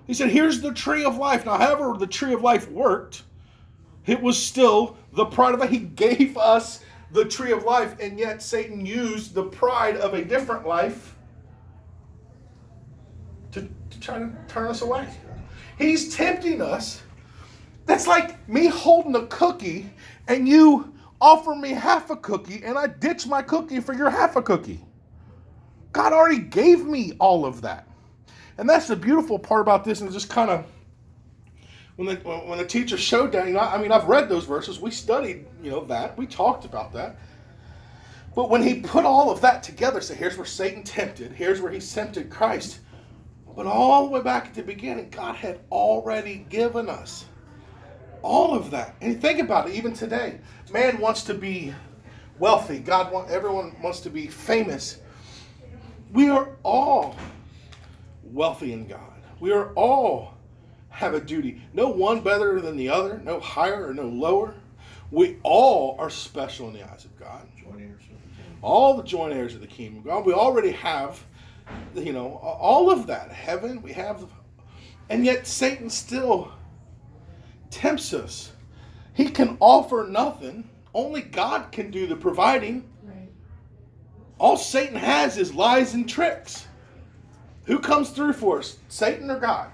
He 0.06 0.14
said, 0.14 0.30
Here's 0.30 0.60
the 0.60 0.72
tree 0.72 1.04
of 1.04 1.16
life. 1.16 1.46
Now, 1.46 1.58
however, 1.58 1.96
the 1.98 2.06
tree 2.06 2.34
of 2.34 2.42
life 2.42 2.70
worked, 2.70 3.22
it 4.06 4.20
was 4.20 4.40
still 4.40 4.96
the 5.12 5.24
pride 5.24 5.54
of 5.54 5.62
it. 5.62 5.70
He 5.70 5.78
gave 5.78 6.36
us 6.36 6.80
the 7.12 7.24
tree 7.24 7.52
of 7.52 7.64
life, 7.64 7.96
and 8.00 8.18
yet 8.18 8.42
Satan 8.42 8.84
used 8.84 9.34
the 9.34 9.44
pride 9.44 9.96
of 9.96 10.14
a 10.14 10.24
different 10.24 10.66
life 10.66 11.16
to, 13.52 13.68
to 13.90 14.00
try 14.00 14.18
to 14.18 14.30
turn 14.48 14.68
us 14.68 14.82
away. 14.82 15.08
He's 15.78 16.14
tempting 16.14 16.60
us. 16.60 17.00
That's 17.86 18.06
like 18.06 18.48
me 18.48 18.66
holding 18.66 19.14
a 19.14 19.26
cookie 19.26 19.90
and 20.28 20.48
you 20.48 20.94
offer 21.20 21.54
me 21.54 21.70
half 21.70 22.10
a 22.10 22.16
cookie 22.16 22.62
and 22.64 22.78
I 22.78 22.86
ditch 22.86 23.26
my 23.26 23.42
cookie 23.42 23.80
for 23.80 23.94
your 23.94 24.10
half 24.10 24.36
a 24.36 24.42
cookie. 24.42 24.80
God 25.92 26.12
already 26.12 26.40
gave 26.40 26.84
me 26.84 27.12
all 27.20 27.46
of 27.46 27.62
that. 27.62 27.88
And 28.58 28.68
that's 28.68 28.88
the 28.88 28.96
beautiful 28.96 29.38
part 29.38 29.62
about 29.62 29.84
this, 29.84 30.00
and 30.00 30.12
just 30.12 30.28
kind 30.28 30.50
of 30.50 30.66
when 31.96 32.08
the 32.08 32.14
when 32.16 32.58
the 32.58 32.64
teacher 32.64 32.96
showed 32.96 33.32
that, 33.32 33.46
you 33.46 33.54
know, 33.54 33.60
I 33.60 33.80
mean, 33.80 33.92
I've 33.92 34.04
read 34.04 34.28
those 34.28 34.44
verses. 34.44 34.80
We 34.80 34.90
studied, 34.90 35.46
you 35.62 35.70
know, 35.70 35.84
that 35.86 36.16
we 36.16 36.26
talked 36.26 36.64
about 36.64 36.92
that. 36.92 37.16
But 38.34 38.50
when 38.50 38.62
he 38.62 38.80
put 38.80 39.04
all 39.04 39.30
of 39.30 39.40
that 39.42 39.62
together, 39.62 40.00
so 40.00 40.14
here's 40.14 40.36
where 40.36 40.46
Satan 40.46 40.82
tempted, 40.82 41.32
here's 41.32 41.60
where 41.60 41.70
he 41.70 41.80
tempted 41.80 42.30
Christ. 42.30 42.80
But 43.54 43.66
all 43.66 44.06
the 44.06 44.10
way 44.10 44.20
back 44.20 44.46
at 44.46 44.54
the 44.54 44.62
beginning, 44.62 45.10
God 45.10 45.36
had 45.36 45.60
already 45.70 46.44
given 46.48 46.88
us 46.88 47.26
all 48.24 48.54
of 48.54 48.70
that. 48.70 48.96
And 49.00 49.20
think 49.20 49.38
about 49.38 49.68
it, 49.68 49.74
even 49.74 49.92
today, 49.92 50.40
man 50.72 50.98
wants 50.98 51.22
to 51.24 51.34
be 51.34 51.72
wealthy. 52.38 52.78
God 52.78 53.12
want 53.12 53.30
everyone 53.30 53.76
wants 53.82 54.00
to 54.00 54.10
be 54.10 54.26
famous. 54.26 54.98
We 56.12 56.30
are 56.30 56.48
all 56.62 57.16
wealthy 58.24 58.72
in 58.72 58.86
God. 58.86 59.22
We 59.40 59.52
are 59.52 59.72
all 59.74 60.34
have 60.88 61.14
a 61.14 61.20
duty. 61.20 61.60
No 61.72 61.88
one 61.88 62.20
better 62.20 62.60
than 62.60 62.76
the 62.76 62.88
other, 62.88 63.20
no 63.24 63.40
higher 63.40 63.88
or 63.88 63.94
no 63.94 64.06
lower. 64.06 64.54
We 65.10 65.38
all 65.42 65.96
are 65.98 66.10
special 66.10 66.68
in 66.68 66.74
the 66.74 66.82
eyes 66.90 67.04
of 67.04 67.16
God. 67.18 67.46
Joint 67.60 67.80
heirs 67.80 68.02
of 68.02 68.08
the 68.08 68.14
kingdom. 68.14 68.58
All 68.62 68.96
the 68.96 69.02
joint 69.02 69.34
heirs 69.34 69.54
of 69.54 69.60
the 69.60 69.66
kingdom 69.66 69.98
of 69.98 70.04
God. 70.04 70.24
We 70.24 70.32
already 70.32 70.70
have, 70.70 71.22
you 71.94 72.12
know, 72.12 72.36
all 72.36 72.90
of 72.90 73.06
that. 73.08 73.30
Heaven, 73.30 73.82
we 73.82 73.92
have, 73.92 74.26
and 75.10 75.24
yet 75.24 75.46
Satan 75.46 75.90
still 75.90 76.52
tempts 77.74 78.14
us. 78.14 78.52
He 79.14 79.28
can 79.28 79.56
offer 79.60 80.06
nothing. 80.08 80.68
Only 80.94 81.22
God 81.22 81.72
can 81.72 81.90
do 81.90 82.06
the 82.06 82.16
providing. 82.16 82.88
Right. 83.02 83.28
All 84.38 84.56
Satan 84.56 84.96
has 84.96 85.36
is 85.36 85.52
lies 85.54 85.94
and 85.94 86.08
tricks. 86.08 86.66
Who 87.64 87.78
comes 87.78 88.10
through 88.10 88.34
for 88.34 88.58
us, 88.58 88.78
Satan 88.88 89.30
or 89.30 89.40
God? 89.40 89.70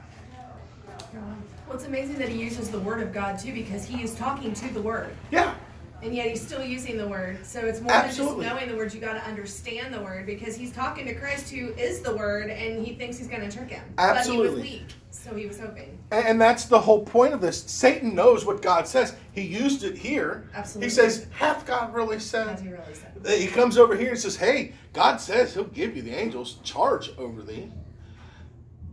Well, 1.67 1.77
it's 1.77 1.87
amazing 1.87 2.19
that 2.19 2.29
he 2.29 2.41
uses 2.43 2.71
the 2.71 2.81
word 2.81 3.01
of 3.01 3.13
God 3.13 3.39
too, 3.39 3.53
because 3.53 3.85
he 3.85 4.03
is 4.03 4.15
talking 4.15 4.53
to 4.55 4.75
the 4.75 4.83
word, 4.83 5.15
Yeah, 5.31 5.55
and 6.03 6.13
yet 6.15 6.27
he's 6.29 6.45
still 6.45 6.65
using 6.65 6.97
the 6.97 7.07
word. 7.07 7.45
So 7.47 7.61
it's 7.61 7.81
more 7.81 7.93
Absolutely. 7.93 8.45
than 8.45 8.51
just 8.51 8.55
knowing 8.55 8.73
the 8.73 8.77
word; 8.77 8.93
you 8.93 9.01
got 9.01 9.13
to 9.13 9.25
understand 9.25 9.95
the 9.95 10.01
word, 10.01 10.27
because 10.27 10.57
he's 10.57 10.73
talking 10.73 11.07
to 11.07 11.15
Christ, 11.15 11.51
who 11.51 11.69
is 11.75 12.01
the 12.01 12.17
word, 12.17 12.51
and 12.51 12.85
he 12.85 12.95
thinks 12.95 13.19
he's 13.19 13.29
going 13.29 13.49
to 13.49 13.57
trick 13.57 13.71
him. 13.71 13.85
But 13.97 14.17
Absolutely. 14.17 14.85
He 15.13 15.19
was 15.19 15.25
weak, 15.27 15.31
so 15.31 15.37
he 15.37 15.47
was 15.47 15.61
hoping. 15.61 15.99
and, 16.11 16.27
and 16.27 16.41
that's 16.41 16.65
the 16.67 16.81
whole 16.81 17.05
point 17.05 17.35
of 17.35 17.41
this. 17.41 17.63
Satan 17.63 18.15
knows 18.15 18.45
what 18.45 18.63
God 18.63 18.87
says. 18.87 19.15
He 19.33 19.43
used 19.43 19.85
it 19.85 19.97
here. 19.97 20.49
Absolutely. 20.55 20.87
He 20.87 20.91
says, 20.91 21.27
"Hath 21.33 21.67
God 21.67 21.95
really 21.95 22.19
said?" 22.19 22.61
he 22.61 22.69
really 22.69 22.95
said. 22.95 23.13
Uh, 23.25 23.31
he 23.31 23.47
comes 23.47 23.79
over 23.79 23.97
here 23.97 24.11
and 24.11 24.19
says, 24.19 24.37
"Hey, 24.37 24.73
God 24.93 25.21
says 25.21 25.55
He'll 25.55 25.65
give 25.65 25.97
you 25.97 26.03
the 26.03 26.15
angels 26.15 26.59
charge 26.63 27.11
over 27.19 27.43
thee." 27.43 27.71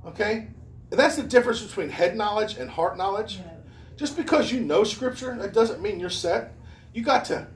Okay, 0.06 0.48
and 0.92 1.00
that's 1.00 1.16
the 1.16 1.24
difference 1.24 1.62
between 1.62 1.90
head 1.90 2.16
knowledge 2.16 2.58
and 2.58 2.70
heart 2.70 2.98
knowledge. 2.98 3.38
Yeah. 3.38 3.52
Just 3.98 4.16
because 4.16 4.52
you 4.52 4.60
know 4.62 4.84
Scripture, 4.84 5.36
that 5.40 5.54
doesn't 5.54 5.82
mean 5.82 6.00
you're 6.00 6.10
set. 6.10 6.54
You 6.94 7.04
got 7.04 7.26
to 7.26 7.48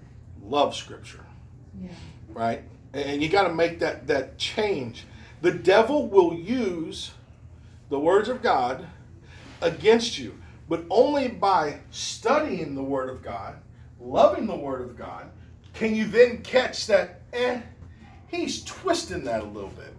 love 0.43 0.75
Scripture. 0.75 1.25
Yeah. 1.79 1.89
right? 2.29 2.63
And 2.93 3.21
you 3.23 3.29
got 3.29 3.47
to 3.47 3.53
make 3.53 3.79
that 3.79 4.07
that 4.07 4.37
change. 4.37 5.05
The 5.41 5.51
devil 5.51 6.07
will 6.07 6.33
use 6.35 7.11
the 7.91 7.99
words 7.99 8.29
of 8.29 8.41
God 8.41 8.87
against 9.61 10.17
you, 10.17 10.35
but 10.67 10.85
only 10.89 11.27
by 11.27 11.79
studying 11.91 12.73
the 12.73 12.81
word 12.81 13.09
of 13.09 13.21
God, 13.21 13.57
loving 13.99 14.47
the 14.47 14.55
word 14.55 14.81
of 14.81 14.97
God, 14.97 15.29
can 15.73 15.93
you 15.93 16.07
then 16.07 16.41
catch 16.41 16.87
that 16.87 17.21
eh 17.33 17.61
he's 18.27 18.63
twisting 18.63 19.25
that 19.25 19.41
a 19.41 19.45
little 19.45 19.69
bit. 19.69 19.93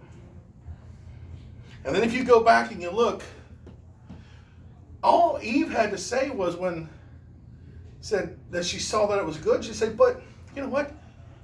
And 1.85 1.95
then 1.95 2.03
if 2.03 2.13
you 2.13 2.23
go 2.23 2.43
back 2.43 2.71
and 2.71 2.81
you 2.81 2.89
look, 2.89 3.21
all 5.03 5.39
Eve 5.41 5.69
had 5.69 5.91
to 5.91 5.97
say 5.97 6.31
was 6.31 6.55
when 6.55 6.89
said 8.01 8.39
that 8.49 8.65
she 8.65 8.79
saw 8.79 9.05
that 9.05 9.19
it 9.19 9.25
was 9.25 9.37
good, 9.37 9.63
she 9.63 9.73
said, 9.73 9.95
"But 9.95 10.21
you 10.55 10.63
know 10.63 10.69
what? 10.69 10.91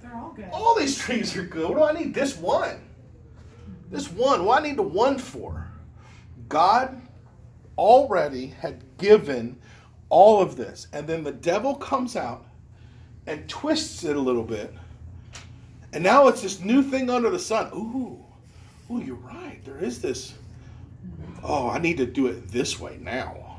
They're 0.02 0.16
all 0.16 0.32
good. 0.32 0.50
All 0.52 0.76
these 0.76 0.98
trees 1.04 1.36
are 1.38 1.44
good. 1.44 1.70
What 1.70 1.78
do 1.78 1.84
I 1.84 2.02
need 2.02 2.14
this 2.16 2.36
one? 2.38 2.82
This 3.92 4.10
one. 4.10 4.46
What 4.46 4.62
do 4.62 4.66
I 4.66 4.68
need 4.68 4.78
the 4.78 4.84
one 4.84 5.20
for? 5.20 5.69
God 6.50 7.02
already 7.78 8.48
had 8.48 8.84
given 8.98 9.58
all 10.10 10.42
of 10.42 10.56
this. 10.58 10.88
And 10.94 11.08
then 11.08 11.24
the 11.24 11.32
devil 11.32 11.76
comes 11.76 12.16
out 12.16 12.46
and 13.28 13.48
twists 13.50 14.04
it 14.04 14.16
a 14.16 14.20
little 14.20 14.44
bit 14.44 14.74
And 15.94 16.04
now 16.04 16.28
it's 16.28 16.42
this 16.42 16.60
new 16.60 16.84
thing 16.84 17.10
under 17.10 17.30
the 17.30 17.40
sun. 17.40 17.70
Ooh, 17.74 18.24
ooh, 18.92 19.02
you're 19.02 19.16
right. 19.16 19.60
There 19.66 19.80
is 19.80 20.02
this. 20.02 20.36
Oh, 21.44 21.70
I 21.70 21.80
need 21.80 21.98
to 21.98 22.06
do 22.06 22.28
it 22.28 22.50
this 22.50 22.80
way 22.80 22.98
now. 23.02 23.58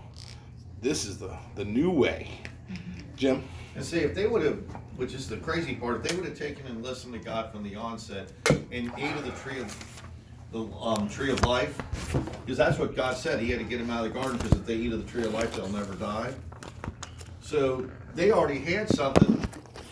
This 0.80 1.05
is 1.05 1.18
the 1.18 1.36
the 1.57 1.64
new 1.64 1.91
way. 1.91 2.30
Jim. 3.16 3.43
And 3.74 3.84
see, 3.84 3.99
if 3.99 4.14
they 4.14 4.26
would 4.26 4.43
have, 4.43 4.59
which 4.97 5.14
is 5.14 5.28
the 5.28 5.36
crazy 5.38 5.74
part, 5.74 5.99
if 5.99 6.03
they 6.05 6.16
would 6.16 6.24
have 6.26 6.38
taken 6.38 6.66
and 6.66 6.82
listened 6.82 7.12
to 7.14 7.20
God 7.20 7.53
from 7.53 7.62
the 7.62 7.76
onset 7.76 8.32
and 8.49 8.93
ate 8.97 9.16
of 9.16 9.24
the 9.24 9.32
tree 9.32 9.61
of 9.61 9.89
the 10.53 10.64
um, 10.80 11.09
tree 11.09 11.30
of 11.30 11.44
life, 11.44 11.76
because 12.44 12.57
that's 12.59 12.78
what 12.78 12.96
God 12.96 13.16
said. 13.16 13.38
He 13.40 13.51
had 13.51 13.59
to 13.61 13.64
get 13.64 13.78
them 13.78 13.90
out 13.90 14.05
of 14.05 14.12
the 14.12 14.18
garden 14.18 14.36
because 14.38 14.53
if 14.59 14.66
they 14.66 14.74
eat 14.74 14.92
of 14.92 15.05
the 15.05 15.11
tree 15.11 15.24
of 15.24 15.32
life, 15.32 15.55
they'll 15.55 15.68
never 15.68 15.94
die. 15.94 16.34
So 17.40 17.88
they 18.14 18.32
already 18.32 18.59
had 18.59 18.88
something, 18.88 19.40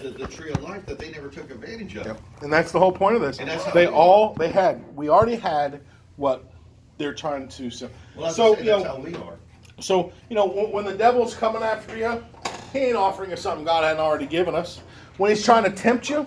the, 0.01 0.11
the 0.11 0.27
tree 0.27 0.51
of 0.51 0.63
life, 0.63 0.85
that 0.87 0.99
they 0.99 1.11
never 1.11 1.29
took 1.29 1.51
advantage 1.51 1.97
of. 1.97 2.21
And 2.43 2.53
that's 2.53 2.73
the 2.73 2.79
whole 2.79 2.93
point 2.93 3.15
of 3.17 3.23
this. 3.23 3.39
And 3.39 3.49
that's 3.49 3.65
they 3.73 3.87
all 3.87 4.35
they 4.35 4.49
had. 4.51 4.85
We 4.97 5.09
already 5.09 5.37
had 5.37 5.81
what 6.17 6.45
they're 6.99 7.15
trying 7.15 7.49
to. 7.49 7.71
So, 7.71 7.89
Well, 8.17 8.25
that's, 8.25 8.37
so 8.37 8.55
so, 8.55 8.61
you 8.61 8.67
that's 8.67 8.85
know, 8.85 8.91
how 8.91 8.99
we 8.99 9.15
are. 9.15 9.37
so 9.81 10.13
you 10.29 10.35
know, 10.37 10.47
when, 10.47 10.73
when 10.73 10.85
the 10.85 10.95
devil's 10.95 11.35
coming 11.35 11.63
after 11.63 11.97
you, 11.97 12.25
he 12.73 12.81
ain't 12.81 12.97
offering 12.97 13.31
you 13.31 13.37
something 13.37 13.65
God 13.65 13.85
hadn't 13.85 14.01
already 14.01 14.27
given 14.27 14.55
us. 14.57 14.81
When 15.19 15.31
he's 15.31 15.45
trying 15.45 15.65
to 15.65 15.71
tempt 15.71 16.11
you, 16.11 16.27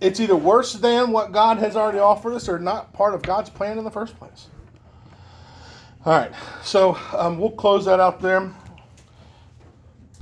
it's 0.00 0.20
either 0.20 0.36
worse 0.36 0.74
than 0.74 1.10
what 1.10 1.32
God 1.32 1.58
has 1.58 1.76
already 1.76 1.98
offered 1.98 2.34
us, 2.34 2.48
or 2.48 2.58
not 2.58 2.92
part 2.92 3.14
of 3.14 3.22
God's 3.22 3.50
plan 3.50 3.78
in 3.78 3.84
the 3.84 3.90
first 3.90 4.18
place. 4.18 4.48
All 6.04 6.12
right, 6.12 6.32
so 6.62 6.96
um, 7.16 7.38
we'll 7.38 7.50
close 7.50 7.84
that 7.86 7.98
out 7.98 8.20
there. 8.20 8.52